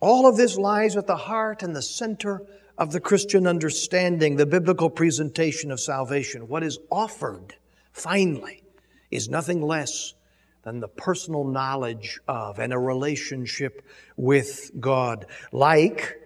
All 0.00 0.26
of 0.26 0.36
this 0.36 0.56
lies 0.58 0.96
at 0.96 1.06
the 1.06 1.16
heart 1.16 1.62
and 1.62 1.74
the 1.74 1.82
center 1.82 2.42
of 2.76 2.92
the 2.92 3.00
Christian 3.00 3.46
understanding, 3.46 4.36
the 4.36 4.46
biblical 4.46 4.90
presentation 4.90 5.70
of 5.70 5.80
salvation. 5.80 6.48
What 6.48 6.62
is 6.62 6.78
offered, 6.90 7.54
finally, 7.92 8.62
is 9.10 9.28
nothing 9.28 9.62
less 9.62 10.14
than 10.62 10.80
the 10.80 10.88
personal 10.88 11.44
knowledge 11.44 12.20
of 12.28 12.58
and 12.58 12.72
a 12.72 12.78
relationship 12.78 13.82
with 14.16 14.70
God. 14.78 15.26
Like, 15.50 16.20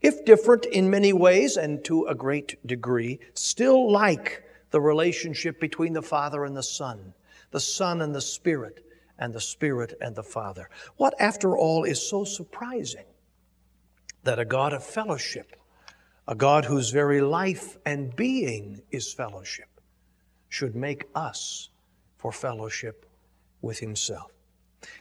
if 0.00 0.24
different 0.24 0.64
in 0.64 0.90
many 0.90 1.12
ways 1.12 1.56
and 1.56 1.84
to 1.84 2.06
a 2.06 2.14
great 2.14 2.66
degree, 2.66 3.20
still 3.34 3.92
like 3.92 4.42
the 4.70 4.80
relationship 4.80 5.60
between 5.60 5.92
the 5.92 6.02
Father 6.02 6.44
and 6.44 6.56
the 6.56 6.62
Son, 6.62 7.14
the 7.50 7.60
Son 7.60 8.00
and 8.02 8.14
the 8.14 8.20
Spirit, 8.20 8.84
and 9.22 9.32
the 9.32 9.40
Spirit 9.40 9.94
and 10.00 10.16
the 10.16 10.22
Father. 10.24 10.68
What, 10.96 11.14
after 11.20 11.56
all, 11.56 11.84
is 11.84 12.02
so 12.02 12.24
surprising? 12.24 13.04
That 14.24 14.40
a 14.40 14.44
God 14.44 14.72
of 14.72 14.82
fellowship, 14.82 15.54
a 16.26 16.34
God 16.34 16.64
whose 16.64 16.90
very 16.90 17.20
life 17.20 17.78
and 17.86 18.14
being 18.16 18.82
is 18.90 19.12
fellowship, 19.12 19.80
should 20.48 20.74
make 20.74 21.04
us 21.14 21.70
for 22.18 22.32
fellowship 22.32 23.06
with 23.60 23.78
Himself. 23.78 24.32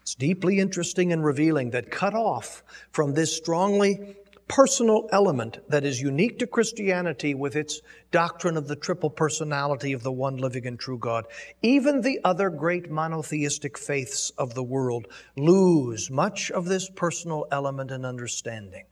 It's 0.04 0.14
deeply 0.14 0.60
interesting 0.60 1.12
and 1.12 1.26
revealing 1.26 1.72
that 1.72 1.90
cut 1.90 2.14
off 2.14 2.64
from 2.92 3.16
this 3.16 3.36
strongly 3.36 4.18
personal 4.52 5.08
element 5.14 5.60
that 5.70 5.86
is 5.86 6.02
unique 6.02 6.38
to 6.38 6.46
Christianity 6.46 7.34
with 7.34 7.56
its 7.56 7.80
doctrine 8.12 8.58
of 8.58 8.68
the 8.68 8.76
triple 8.76 9.10
personality 9.10 9.94
of 9.94 10.04
the 10.04 10.12
one 10.12 10.36
living 10.36 10.68
and 10.68 10.78
true 10.78 10.98
God. 10.98 11.26
Even 11.62 12.02
the 12.02 12.20
other 12.26 12.50
great 12.50 12.92
monotheistic 12.92 13.78
faiths 13.78 14.30
of 14.32 14.54
the 14.54 14.64
world 14.64 15.08
lose 15.38 16.12
much 16.12 16.52
of 16.52 16.66
this 16.66 16.90
personal 16.90 17.48
element 17.50 17.92
and 17.92 18.06
understanding. 18.06 18.84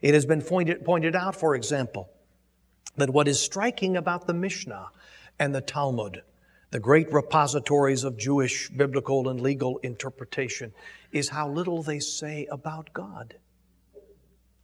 It 0.00 0.14
has 0.14 0.24
been 0.24 0.40
pointed, 0.40 0.86
pointed 0.86 1.14
out, 1.14 1.36
for 1.36 1.54
example, 1.54 2.08
that 2.96 3.10
what 3.10 3.28
is 3.28 3.38
striking 3.38 3.98
about 3.98 4.26
the 4.26 4.32
Mishnah 4.32 4.86
and 5.38 5.54
the 5.54 5.60
Talmud, 5.60 6.22
the 6.70 6.80
great 6.80 7.12
repositories 7.12 8.04
of 8.04 8.16
Jewish 8.16 8.70
biblical 8.70 9.28
and 9.28 9.38
legal 9.38 9.76
interpretation, 9.82 10.72
is 11.10 11.28
how 11.28 11.46
little 11.46 11.82
they 11.82 11.98
say 11.98 12.46
about 12.50 12.90
God. 12.94 13.34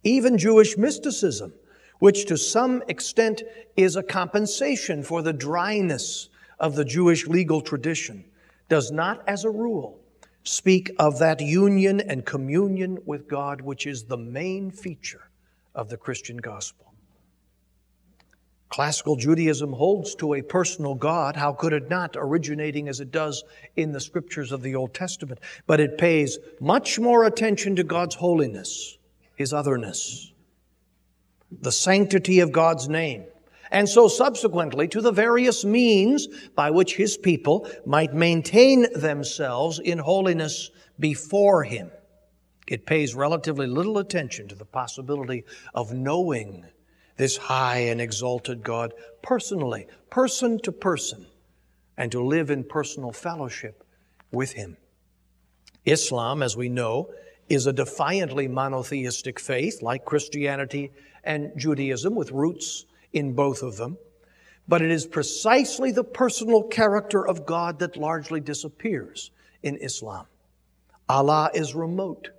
Even 0.03 0.37
Jewish 0.37 0.77
mysticism, 0.77 1.53
which 1.99 2.25
to 2.25 2.37
some 2.37 2.81
extent 2.87 3.43
is 3.75 3.95
a 3.95 4.03
compensation 4.03 5.03
for 5.03 5.21
the 5.21 5.33
dryness 5.33 6.29
of 6.59 6.75
the 6.75 6.85
Jewish 6.85 7.27
legal 7.27 7.61
tradition, 7.61 8.23
does 8.69 8.91
not, 8.91 9.23
as 9.27 9.43
a 9.43 9.49
rule, 9.49 9.99
speak 10.43 10.91
of 10.99 11.19
that 11.19 11.41
union 11.41 11.99
and 11.99 12.25
communion 12.25 12.99
with 13.05 13.27
God, 13.27 13.61
which 13.61 13.85
is 13.85 14.03
the 14.03 14.17
main 14.17 14.71
feature 14.71 15.29
of 15.75 15.89
the 15.89 15.97
Christian 15.97 16.37
gospel. 16.37 16.85
Classical 18.69 19.15
Judaism 19.15 19.73
holds 19.73 20.13
to 20.15 20.35
a 20.35 20.43
personal 20.43 20.93
God. 20.93 21.35
How 21.35 21.51
could 21.51 21.73
it 21.73 21.89
not, 21.89 22.15
originating 22.15 22.87
as 22.87 22.99
it 22.99 23.11
does 23.11 23.43
in 23.75 23.91
the 23.91 23.99
scriptures 23.99 24.51
of 24.51 24.61
the 24.61 24.75
Old 24.75 24.93
Testament? 24.93 25.39
But 25.65 25.79
it 25.79 25.97
pays 25.97 26.37
much 26.59 26.99
more 26.99 27.25
attention 27.25 27.75
to 27.77 27.83
God's 27.83 28.15
holiness 28.15 28.98
his 29.39 29.53
otherness, 29.53 30.33
the 31.49 31.71
sanctity 31.71 32.41
of 32.41 32.51
God's 32.51 32.89
name, 32.89 33.23
and 33.71 33.87
so 33.87 34.09
subsequently 34.09 34.85
to 34.89 34.99
the 34.99 35.13
various 35.13 35.63
means 35.63 36.27
by 36.55 36.69
which 36.71 36.97
his 36.97 37.17
people 37.17 37.65
might 37.85 38.13
maintain 38.13 38.85
themselves 38.93 39.79
in 39.79 39.97
holiness 39.97 40.71
before 40.99 41.63
him. 41.63 41.89
It 42.67 42.85
pays 42.85 43.15
relatively 43.15 43.65
little 43.65 43.97
attention 43.97 44.49
to 44.49 44.55
the 44.55 44.65
possibility 44.65 45.45
of 45.73 45.93
knowing 45.93 46.65
this 47.15 47.37
high 47.37 47.77
and 47.77 48.01
exalted 48.01 48.61
God 48.61 48.93
personally, 49.21 49.87
person 50.09 50.59
to 50.63 50.73
person, 50.73 51.25
and 51.95 52.11
to 52.11 52.21
live 52.21 52.51
in 52.51 52.65
personal 52.65 53.13
fellowship 53.13 53.85
with 54.33 54.51
him. 54.51 54.75
Islam, 55.85 56.43
as 56.43 56.57
we 56.57 56.67
know, 56.67 57.09
is 57.49 57.65
a 57.65 57.73
defiantly 57.73 58.47
monotheistic 58.47 59.39
faith, 59.39 59.81
like 59.81 60.05
Christianity 60.05 60.91
and 61.23 61.51
Judaism, 61.57 62.15
with 62.15 62.31
roots 62.31 62.85
in 63.11 63.33
both 63.33 63.63
of 63.63 63.75
them. 63.75 63.97
But 64.67 64.83
it 64.83 64.91
is 64.91 65.07
precisely 65.07 65.91
the 65.91 66.03
personal 66.03 66.63
character 66.63 67.27
of 67.27 67.45
God 67.47 67.79
that 67.79 67.97
largely 67.97 68.39
disappears 68.39 69.31
in 69.63 69.77
Islam. 69.77 70.27
Allah 71.09 71.49
is 71.55 71.73
remote, 71.73 72.29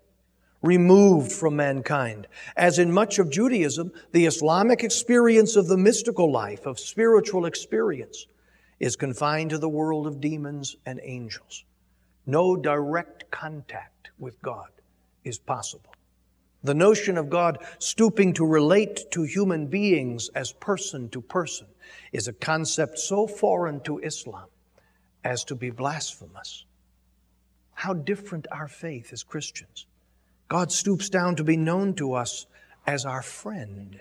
removed 0.62 1.32
from 1.32 1.56
mankind. 1.56 2.28
As 2.56 2.78
in 2.78 2.92
much 2.92 3.18
of 3.18 3.30
Judaism, 3.30 3.90
the 4.12 4.26
Islamic 4.26 4.84
experience 4.84 5.56
of 5.56 5.66
the 5.66 5.76
mystical 5.76 6.30
life, 6.30 6.66
of 6.66 6.78
spiritual 6.78 7.46
experience, 7.46 8.26
is 8.78 8.94
confined 8.94 9.50
to 9.50 9.58
the 9.58 9.68
world 9.68 10.06
of 10.06 10.20
demons 10.20 10.76
and 10.86 11.00
angels. 11.02 11.64
No 12.26 12.54
direct 12.54 13.28
contact 13.32 14.10
with 14.20 14.40
God 14.40 14.68
is 15.24 15.38
possible. 15.38 15.94
The 16.62 16.74
notion 16.74 17.16
of 17.16 17.30
God 17.30 17.64
stooping 17.78 18.34
to 18.34 18.44
relate 18.44 19.10
to 19.12 19.22
human 19.22 19.66
beings 19.66 20.28
as 20.34 20.52
person 20.52 21.08
to 21.10 21.22
person 21.22 21.66
is 22.12 22.28
a 22.28 22.34
concept 22.34 22.98
so 22.98 23.26
foreign 23.26 23.80
to 23.80 23.98
Islam 23.98 24.46
as 25.24 25.44
to 25.44 25.54
be 25.54 25.70
blasphemous. 25.70 26.66
How 27.72 27.94
different 27.94 28.46
our 28.52 28.68
faith 28.68 29.12
as 29.12 29.22
Christians. 29.22 29.86
God 30.48 30.70
stoops 30.70 31.08
down 31.08 31.36
to 31.36 31.44
be 31.44 31.56
known 31.56 31.94
to 31.94 32.12
us 32.12 32.46
as 32.86 33.06
our 33.06 33.22
friend. 33.22 34.00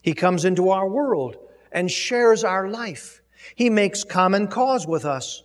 He 0.00 0.14
comes 0.14 0.44
into 0.46 0.70
our 0.70 0.88
world 0.88 1.36
and 1.70 1.90
shares 1.90 2.44
our 2.44 2.68
life. 2.68 3.20
He 3.54 3.68
makes 3.68 4.04
common 4.04 4.48
cause 4.48 4.86
with 4.86 5.04
us. 5.04 5.42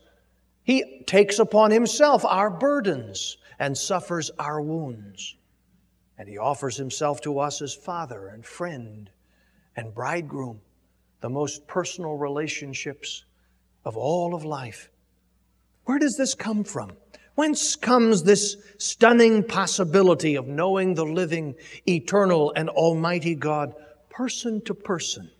He 0.63 1.01
takes 1.05 1.39
upon 1.39 1.71
himself 1.71 2.23
our 2.23 2.49
burdens 2.49 3.37
and 3.63 3.77
suffers 3.77 4.29
our 4.39 4.61
wounds. 4.61 5.37
And 6.17 6.27
he 6.27 6.37
offers 6.37 6.75
himself 6.75 7.21
to 7.21 7.39
us 7.39 7.61
as 7.61 7.73
father 7.73 8.27
and 8.27 8.45
friend 8.45 9.09
and 9.77 9.95
bridegroom, 9.95 10.59
the 11.21 11.29
most 11.29 11.65
personal 11.65 12.17
relationships 12.17 13.23
of 13.85 13.95
all 13.95 14.35
of 14.35 14.43
life. 14.43 14.89
Where 15.85 15.97
does 15.97 16.17
this 16.17 16.35
come 16.35 16.65
from? 16.65 16.91
Whence 17.35 17.77
comes 17.77 18.23
this 18.23 18.57
stunning 18.79 19.43
possibility 19.43 20.35
of 20.35 20.45
knowing 20.45 20.93
the 20.93 21.05
living, 21.05 21.55
eternal, 21.87 22.51
and 22.57 22.67
almighty 22.67 23.33
God 23.33 23.75
person 24.09 24.59
to 24.65 24.73
person? 24.73 25.31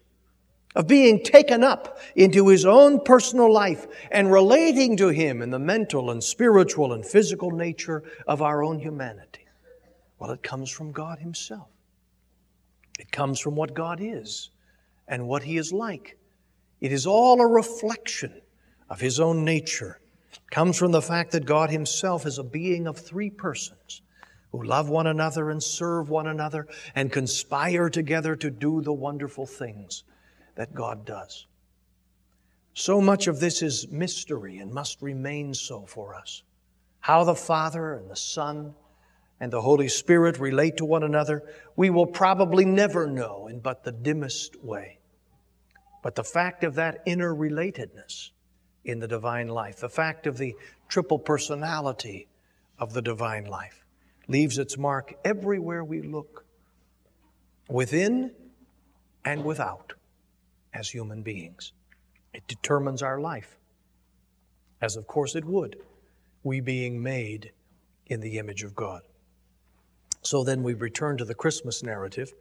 Of 0.76 0.88
being 0.88 1.24
taken 1.24 1.64
up 1.64 2.00
into 2.16 2.48
his 2.48 2.66
own 2.66 3.00
personal 3.00 3.52
life 3.52 3.88
and 4.12 4.32
relating 4.32 4.98
to 4.98 5.10
him 5.10 5.42
in 5.42 5.52
the 5.52 5.60
mental 5.60 6.12
and 6.12 6.24
spiritual 6.24 6.94
and 6.94 7.06
physical 7.06 7.52
nature 7.52 8.04
of 8.28 8.42
our 8.42 8.64
own 8.64 8.80
humanity? 8.80 9.46
Well, 10.20 10.32
it 10.32 10.44
comes 10.44 10.70
from 10.70 10.92
God 10.92 11.20
himself. 11.20 11.68
It 13.00 13.12
comes 13.12 13.40
from 13.40 13.56
what 13.56 13.74
God 13.74 14.00
is 14.02 14.52
and 15.08 15.28
what 15.28 15.44
he 15.44 15.58
is 15.58 15.74
like. 15.74 16.18
It 16.80 16.92
is 16.92 17.06
all 17.06 17.42
a 17.42 17.48
reflection 17.48 18.42
of 18.90 19.00
his 19.00 19.20
own 19.20 19.44
nature. 19.44 20.00
It 20.32 20.52
comes 20.52 20.78
from 20.78 20.92
the 20.92 21.02
fact 21.02 21.32
that 21.32 21.46
God 21.46 21.70
himself 21.70 22.26
is 22.26 22.38
a 22.38 22.44
being 22.44 22.88
of 22.88 22.98
three 22.98 23.30
persons 23.30 24.02
who 24.52 24.64
love 24.64 24.90
one 24.90 25.08
another 25.08 25.50
and 25.50 25.62
serve 25.62 26.10
one 26.10 26.28
another 26.28 26.68
and 26.96 27.12
conspire 27.12 27.90
together 27.90 28.36
to 28.36 28.52
do 28.52 28.82
the 28.82 28.94
wonderful 28.94 29.46
things 29.46 30.04
that 30.56 30.74
God 30.74 31.06
does. 31.06 31.48
So 32.74 33.00
much 33.00 33.28
of 33.28 33.40
this 33.40 33.62
is 33.62 33.88
mystery 33.90 34.58
and 34.58 34.74
must 34.74 35.02
remain 35.02 35.54
so 35.54 35.86
for 35.86 36.16
us. 36.16 36.44
How 37.00 37.24
the 37.24 37.36
Father 37.36 37.94
and 37.94 38.10
the 38.10 38.16
Son 38.16 38.74
and 39.40 39.52
the 39.52 39.62
Holy 39.62 39.88
Spirit 39.88 40.40
relate 40.40 40.78
to 40.78 40.86
one 40.86 41.04
another, 41.04 41.44
we 41.76 41.90
will 41.90 42.08
probably 42.08 42.66
never 42.66 43.06
know 43.06 43.48
in 43.48 43.60
but 43.60 43.84
the 43.84 43.92
dimmest 43.92 44.64
way. 44.64 45.00
But 46.02 46.16
the 46.16 46.24
fact 46.24 46.64
of 46.64 46.76
that 46.76 47.02
inner 47.06 47.34
relatedness 47.34 48.32
in 48.86 49.00
the 49.00 49.08
divine 49.08 49.48
life, 49.48 49.80
the 49.80 49.90
fact 49.90 50.28
of 50.28 50.38
the 50.38 50.56
triple 50.88 51.20
personality 51.20 52.28
of 52.80 52.94
the 52.94 53.02
divine 53.02 53.46
life, 53.46 53.86
leaves 54.28 54.58
its 54.58 54.78
mark 54.78 55.14
everywhere 55.24 55.84
we 55.84 56.02
look, 56.02 56.46
within 57.70 58.32
and 59.26 59.44
without 59.44 59.94
as 60.74 60.90
human 60.90 61.22
beings. 61.22 61.74
It 62.34 62.48
determines 62.48 63.02
our 63.04 63.20
life, 63.20 63.58
as 64.82 64.96
of 64.96 65.08
course 65.08 65.36
it 65.36 65.46
would, 65.46 65.78
we 66.44 66.60
being 66.60 67.02
made 67.02 67.52
in 68.08 68.20
the 68.20 68.38
image 68.38 68.64
of 68.64 68.76
God. 68.76 69.02
So 70.24 70.44
then 70.44 70.64
we 70.64 70.74
return 70.74 71.18
to 71.18 71.26
the 71.26 71.36
Christmas 71.36 71.84
narrative 71.84 72.34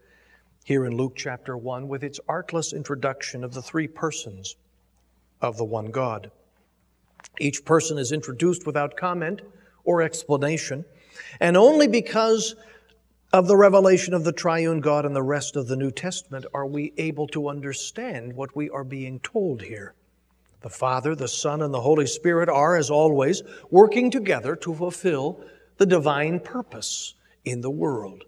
here 0.65 0.87
in 0.87 0.97
Luke 0.97 1.15
chapter 1.17 1.57
1 1.57 1.89
with 1.89 2.05
its 2.05 2.21
artless 2.29 2.73
introduction 2.73 3.43
of 3.43 3.55
the 3.55 3.63
three 3.63 3.89
persons 3.89 4.57
of 5.41 5.57
the 5.57 5.65
one 5.65 5.91
God. 5.91 6.31
Each 7.39 7.65
person 7.65 7.99
is 7.99 8.13
introduced 8.13 8.67
without 8.67 8.97
comment 8.97 9.43
or 9.85 10.03
explanation, 10.03 10.85
and 11.41 11.57
only 11.57 11.89
because 11.89 12.55
of 13.33 13.47
the 13.47 13.57
revelation 13.57 14.13
of 14.13 14.25
the 14.25 14.33
triune 14.33 14.81
God 14.81 15.07
and 15.07 15.17
the 15.17 15.23
rest 15.23 15.57
of 15.57 15.67
the 15.67 15.77
New 15.77 15.91
Testament 15.91 16.45
are 16.53 16.67
we 16.67 16.93
able 16.99 17.27
to 17.29 17.49
understand 17.49 18.35
what 18.35 18.55
we 18.55 18.69
are 18.69 18.85
being 18.85 19.21
told 19.21 19.63
here. 19.63 19.95
The 20.61 20.69
Father, 20.69 21.15
the 21.15 21.29
Son, 21.29 21.63
and 21.63 21.73
the 21.73 21.81
Holy 21.81 22.07
Spirit 22.07 22.51
are, 22.51 22.77
as 22.77 22.91
always, 22.91 23.43
working 23.71 24.11
together 24.11 24.55
to 24.57 24.75
fulfill 24.75 25.43
the 25.79 25.87
divine 25.87 26.41
purpose 26.41 27.15
in 27.45 27.63
the 27.63 27.71
world. 27.71 28.25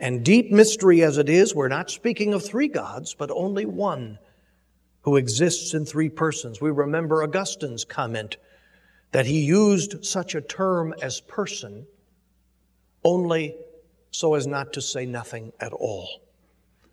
And 0.00 0.24
deep 0.24 0.50
mystery 0.50 1.02
as 1.04 1.16
it 1.16 1.28
is, 1.28 1.54
we're 1.54 1.68
not 1.68 1.88
speaking 1.88 2.34
of 2.34 2.44
three 2.44 2.68
gods, 2.68 3.14
but 3.14 3.30
only 3.30 3.64
one 3.64 4.18
who 5.02 5.16
exists 5.16 5.74
in 5.74 5.86
three 5.86 6.08
persons. 6.08 6.60
We 6.60 6.72
remember 6.72 7.22
Augustine's 7.22 7.84
comment 7.84 8.36
that 9.12 9.26
he 9.26 9.40
used 9.42 10.04
such 10.04 10.34
a 10.34 10.40
term 10.40 10.92
as 11.00 11.20
person 11.20 11.86
only 13.04 13.54
so 14.14 14.34
as 14.34 14.46
not 14.46 14.72
to 14.72 14.80
say 14.80 15.04
nothing 15.04 15.52
at 15.58 15.72
all. 15.72 16.08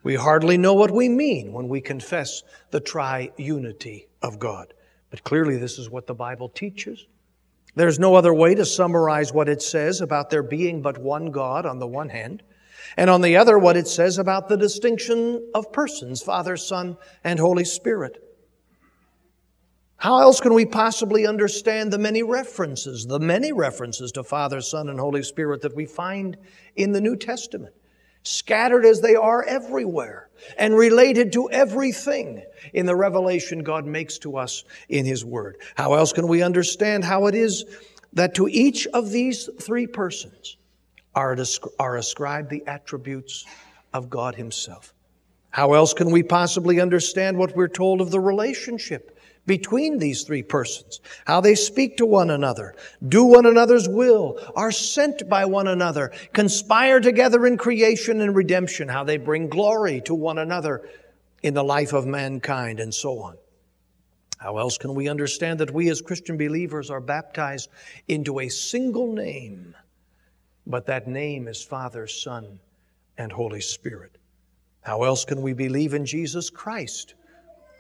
We 0.02 0.16
hardly 0.16 0.58
know 0.58 0.74
what 0.74 0.90
we 0.90 1.08
mean 1.08 1.54
when 1.54 1.70
we 1.70 1.80
confess 1.80 2.42
the 2.72 2.82
triunity 2.82 4.08
of 4.24 4.40
God. 4.40 4.74
But 5.12 5.24
clearly, 5.24 5.58
this 5.58 5.78
is 5.78 5.88
what 5.88 6.08
the 6.08 6.16
Bible 6.16 6.50
teaches. 6.50 7.06
There's 7.76 8.00
no 8.00 8.16
other 8.16 8.34
way 8.34 8.56
to 8.56 8.66
summarize 8.66 9.32
what 9.32 9.50
it 9.50 9.62
says 9.62 10.02
about 10.02 10.32
there 10.32 10.42
being 10.42 10.82
but 10.82 10.98
one 10.98 11.30
God 11.30 11.68
on 11.68 11.78
the 11.78 11.86
one 11.86 12.10
hand, 12.10 12.42
and 12.98 13.08
on 13.08 13.22
the 13.22 13.38
other, 13.38 13.60
what 13.60 13.78
it 13.78 13.88
says 13.88 14.18
about 14.18 14.50
the 14.50 14.58
distinction 14.58 15.48
of 15.54 15.72
persons 15.72 16.24
Father, 16.24 16.58
Son, 16.58 16.98
and 17.24 17.40
Holy 17.40 17.66
Spirit. 17.66 18.31
How 20.02 20.20
else 20.20 20.40
can 20.40 20.56
we 20.56 20.66
possibly 20.66 21.28
understand 21.28 21.94
the 21.94 22.00
many 22.00 22.24
references, 22.24 23.06
the 23.06 23.20
many 23.20 23.52
references 23.52 24.12
to 24.14 24.24
Father, 24.24 24.60
Son, 24.60 24.90
and 24.90 25.00
Holy 25.00 25.22
Spirit 25.22 25.62
that 25.62 25.76
we 25.76 25.86
find 25.86 26.38
in 26.76 26.92
the 26.92 27.00
New 27.00 27.16
Testament? 27.16 27.76
Scattered 28.24 28.84
as 28.84 29.00
they 29.00 29.14
are 29.16 29.44
everywhere 29.44 30.32
and 30.58 30.76
related 30.76 31.32
to 31.34 31.52
everything 31.52 32.42
in 32.74 32.88
the 32.88 32.96
revelation 32.96 33.62
God 33.62 33.86
makes 33.86 34.18
to 34.18 34.38
us 34.38 34.64
in 34.90 35.06
His 35.06 35.24
Word. 35.24 35.58
How 35.76 35.94
else 35.94 36.12
can 36.12 36.28
we 36.28 36.42
understand 36.42 37.06
how 37.06 37.28
it 37.28 37.36
is 37.36 37.66
that 38.14 38.34
to 38.34 38.48
each 38.48 38.88
of 38.88 39.12
these 39.12 39.50
three 39.62 39.86
persons, 39.86 40.58
are, 41.14 41.38
are 41.80 41.98
ascribed 41.98 42.50
the 42.50 42.66
attributes 42.66 43.46
of 43.94 44.10
God 44.10 44.34
Himself. 44.34 44.96
How 45.52 45.74
else 45.74 45.94
can 45.94 46.10
we 46.10 46.24
possibly 46.24 46.80
understand 46.80 47.38
what 47.38 47.56
we're 47.56 47.68
told 47.68 48.02
of 48.02 48.10
the 48.10 48.20
relationship 48.20 49.11
between 49.46 50.00
these 50.00 50.24
three 50.24 50.44
persons? 50.44 51.00
How 51.26 51.42
they 51.42 51.56
speak 51.56 51.98
to 51.98 52.06
one 52.06 52.30
another, 52.30 52.76
do 53.08 53.24
one 53.24 53.46
another's 53.46 53.88
will, 53.88 54.40
are 54.56 54.72
sent 54.72 55.28
by 55.28 55.46
one 55.46 55.68
another, 55.68 56.12
conspire 56.34 57.00
together 57.00 57.46
in 57.46 57.58
creation 57.58 58.22
and 58.22 58.36
redemption, 58.36 58.88
how 58.88 59.04
they 59.04 59.18
bring 59.18 59.50
glory 59.50 60.02
to 60.02 60.14
one 60.14 60.38
another 60.38 60.88
in 61.44 61.54
the 61.54 61.64
life 61.64 61.94
of 61.94 62.06
mankind, 62.06 62.80
and 62.80 62.94
so 62.94 63.20
on. 63.20 63.38
How 64.38 64.58
else 64.58 64.78
can 64.78 64.96
we 64.96 65.08
understand 65.08 65.60
that 65.60 65.72
we 65.72 65.90
as 65.90 66.02
Christian 66.02 66.38
believers 66.38 66.90
are 66.90 67.02
baptized 67.02 67.70
into 68.08 68.40
a 68.40 68.50
single 68.50 69.14
name? 69.14 69.76
but 70.68 70.86
that 70.86 71.08
name 71.08 71.48
is 71.48 71.64
Father, 71.64 72.08
Son, 72.08 72.60
and 73.18 73.32
Holy 73.32 73.62
Spirit. 73.62 74.18
How 74.82 75.04
else 75.04 75.26
can 75.26 75.42
we 75.42 75.54
believe 75.54 75.94
in 75.94 76.06
Jesus 76.06 76.50
Christ, 76.50 77.14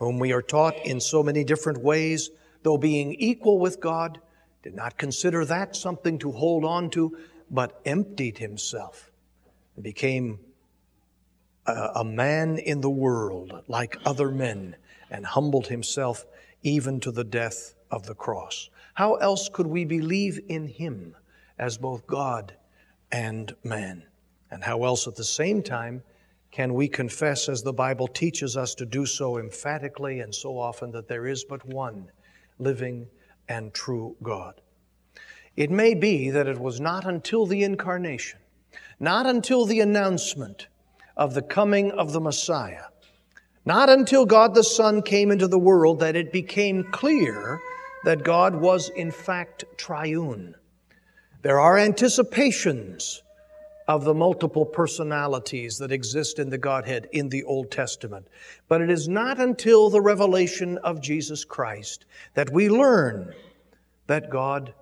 whom 0.02 0.20
we 0.20 0.34
are 0.34 0.42
taught 0.42 0.76
in 0.86 1.00
so 1.00 1.22
many 1.22 1.44
different 1.44 1.78
ways, 1.78 2.32
though 2.64 2.78
being 2.78 3.14
equal 3.14 3.60
with 3.60 3.80
God, 3.80 4.20
did 4.64 4.76
not 4.76 4.98
consider 4.98 5.46
that 5.46 5.76
something 5.76 6.18
to 6.20 6.32
hold 6.32 6.66
on 6.66 6.90
to, 6.90 7.18
but 7.50 7.80
emptied 7.86 8.38
himself 8.38 9.12
and 9.76 9.84
became 9.84 10.40
a, 11.68 11.90
a 11.96 12.04
man 12.04 12.58
in 12.58 12.82
the 12.82 12.90
world 12.90 13.64
like 13.68 13.96
other 14.06 14.32
men 14.32 14.76
and 15.10 15.26
humbled 15.26 15.68
himself 15.68 16.26
even 16.64 17.00
to 17.00 17.12
the 17.12 17.24
death 17.24 17.76
of 17.90 18.06
the 18.06 18.16
cross. 18.16 18.70
How 18.96 19.16
else 19.16 19.50
could 19.50 19.68
we 19.68 19.86
believe 19.86 20.40
in 20.48 20.68
him 20.68 21.16
as 21.60 21.78
both 21.78 22.08
God 22.08 22.54
and 23.12 23.56
man. 23.64 24.04
And 24.50 24.64
how 24.64 24.84
else 24.84 25.08
at 25.08 25.16
the 25.16 25.24
same 25.24 25.62
time 25.62 26.04
can 26.52 26.74
we 26.74 26.90
confess, 26.90 27.48
as 27.48 27.64
the 27.64 27.72
Bible 27.72 28.08
teaches 28.08 28.58
us 28.58 28.76
to 28.76 28.86
do 28.86 29.06
so 29.06 29.38
emphatically 29.38 30.20
and 30.20 30.36
so 30.36 30.58
often, 30.58 30.92
that 30.92 31.08
there 31.08 31.26
is 31.26 31.46
but 31.46 31.66
one 31.66 32.12
living 32.60 33.08
and 33.48 33.74
true 33.74 34.18
God? 34.22 34.60
It 35.56 35.72
may 35.72 35.94
be 35.94 36.30
that 36.30 36.48
it 36.48 36.60
was 36.60 36.82
not 36.82 37.06
until 37.06 37.46
the 37.46 37.64
incarnation, 37.64 38.40
not 39.00 39.26
until 39.26 39.66
the 39.66 39.80
announcement 39.80 40.68
of 41.16 41.34
the 41.34 41.42
coming 41.42 41.92
of 41.92 42.12
the 42.12 42.22
Messiah, 42.22 42.86
not 43.66 43.90
until 43.90 44.26
God 44.26 44.54
the 44.54 44.64
Son 44.64 45.02
came 45.02 45.32
into 45.32 45.48
the 45.48 45.60
world 45.60 46.00
that 46.00 46.16
it 46.16 46.32
became 46.34 46.84
clear 46.92 47.62
that 48.04 48.24
God 48.24 48.56
was 48.56 48.90
in 48.90 49.12
fact 49.12 49.64
triune. 49.78 50.56
There 51.44 51.60
are 51.60 51.78
anticipations 51.78 53.24
of 53.92 54.06
the 54.06 54.14
multiple 54.14 54.66
personalities 54.66 55.78
that 55.78 55.92
exist 55.92 56.40
in 56.40 56.50
the 56.50 56.58
Godhead 56.58 57.10
in 57.12 57.28
the 57.28 57.44
Old 57.44 57.70
Testament. 57.70 58.26
But 58.70 58.80
it 58.80 58.90
is 58.90 59.10
not 59.10 59.38
until 59.38 59.90
the 59.90 60.00
revelation 60.00 60.78
of 60.78 61.02
Jesus 61.02 61.44
Christ 61.44 62.06
that 62.34 62.50
we 62.50 62.70
learn 62.70 63.34
that 64.08 64.30
God 64.30 64.74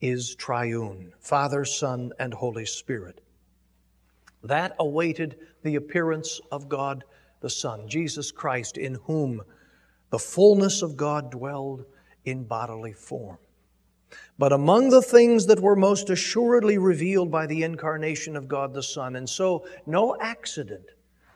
is 0.00 0.34
triune 0.34 1.12
Father, 1.20 1.64
Son, 1.64 2.12
and 2.18 2.34
Holy 2.34 2.66
Spirit. 2.66 3.20
That 4.42 4.74
awaited 4.80 5.36
the 5.62 5.76
appearance 5.76 6.40
of 6.50 6.68
God 6.68 7.04
the 7.38 7.50
Son, 7.50 7.88
Jesus 7.88 8.32
Christ, 8.32 8.76
in 8.76 8.96
whom 9.04 9.40
the 10.10 10.18
fullness 10.18 10.82
of 10.82 10.96
God 10.96 11.30
dwelled 11.30 11.84
in 12.24 12.42
bodily 12.42 12.92
form. 12.92 13.38
But 14.38 14.52
among 14.52 14.90
the 14.90 15.02
things 15.02 15.46
that 15.46 15.60
were 15.60 15.74
most 15.74 16.10
assuredly 16.10 16.78
revealed 16.78 17.30
by 17.30 17.46
the 17.46 17.64
incarnation 17.64 18.36
of 18.36 18.46
God 18.46 18.72
the 18.72 18.82
Son, 18.82 19.16
and 19.16 19.28
so 19.28 19.66
no 19.84 20.16
accident 20.20 20.84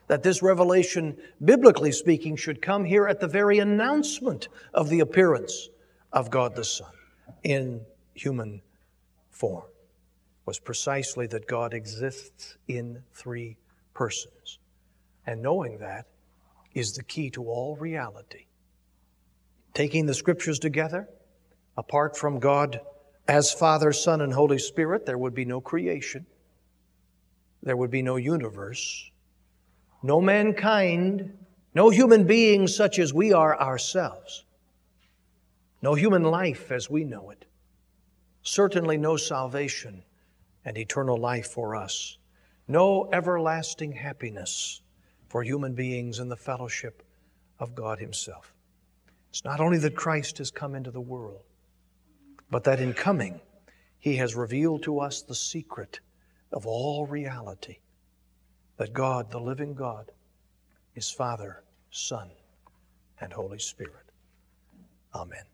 that 0.06 0.22
this 0.22 0.42
revelation, 0.42 1.16
biblically 1.44 1.90
speaking, 1.90 2.36
should 2.36 2.62
come 2.62 2.84
here 2.84 3.08
at 3.08 3.18
the 3.18 3.26
very 3.26 3.58
announcement 3.58 4.48
of 4.72 4.88
the 4.88 5.00
appearance 5.00 5.68
of 6.12 6.30
God 6.30 6.54
the 6.54 6.64
Son 6.64 6.92
in 7.42 7.80
human 8.14 8.62
form, 9.30 9.64
was 10.46 10.60
precisely 10.60 11.26
that 11.28 11.48
God 11.48 11.74
exists 11.74 12.56
in 12.68 13.02
three 13.12 13.56
persons. 13.94 14.60
And 15.26 15.42
knowing 15.42 15.78
that 15.78 16.06
is 16.74 16.92
the 16.92 17.02
key 17.02 17.30
to 17.30 17.44
all 17.44 17.76
reality. 17.76 18.46
Taking 19.74 20.06
the 20.06 20.14
scriptures 20.14 20.58
together, 20.58 21.08
Apart 21.76 22.16
from 22.16 22.38
God 22.38 22.80
as 23.28 23.52
Father, 23.52 23.92
Son, 23.92 24.20
and 24.20 24.32
Holy 24.32 24.58
Spirit, 24.58 25.06
there 25.06 25.18
would 25.18 25.34
be 25.34 25.44
no 25.44 25.60
creation, 25.60 26.26
there 27.62 27.76
would 27.76 27.90
be 27.90 28.02
no 28.02 28.16
universe, 28.16 29.10
no 30.02 30.20
mankind, 30.20 31.32
no 31.74 31.90
human 31.90 32.26
beings 32.26 32.74
such 32.74 32.98
as 32.98 33.14
we 33.14 33.32
are 33.32 33.58
ourselves, 33.60 34.44
no 35.80 35.94
human 35.94 36.24
life 36.24 36.72
as 36.72 36.90
we 36.90 37.04
know 37.04 37.30
it, 37.30 37.44
certainly 38.42 38.96
no 38.96 39.16
salvation 39.16 40.02
and 40.64 40.76
eternal 40.76 41.16
life 41.16 41.46
for 41.46 41.76
us, 41.76 42.18
no 42.68 43.08
everlasting 43.12 43.92
happiness 43.92 44.82
for 45.28 45.42
human 45.42 45.74
beings 45.74 46.18
in 46.18 46.28
the 46.28 46.36
fellowship 46.36 47.02
of 47.58 47.74
God 47.74 47.98
Himself. 47.98 48.54
It's 49.30 49.44
not 49.44 49.60
only 49.60 49.78
that 49.78 49.96
Christ 49.96 50.38
has 50.38 50.50
come 50.50 50.74
into 50.74 50.90
the 50.90 51.00
world, 51.00 51.44
but 52.52 52.64
that 52.64 52.80
in 52.80 52.92
coming, 52.92 53.40
He 53.98 54.16
has 54.16 54.34
revealed 54.36 54.82
to 54.82 55.00
us 55.00 55.22
the 55.22 55.34
secret 55.34 56.00
of 56.52 56.66
all 56.66 57.06
reality 57.06 57.78
that 58.76 58.92
God, 58.92 59.30
the 59.30 59.40
living 59.40 59.72
God, 59.72 60.12
is 60.94 61.10
Father, 61.10 61.64
Son, 61.90 62.28
and 63.22 63.32
Holy 63.32 63.58
Spirit. 63.58 64.04
Amen. 65.14 65.51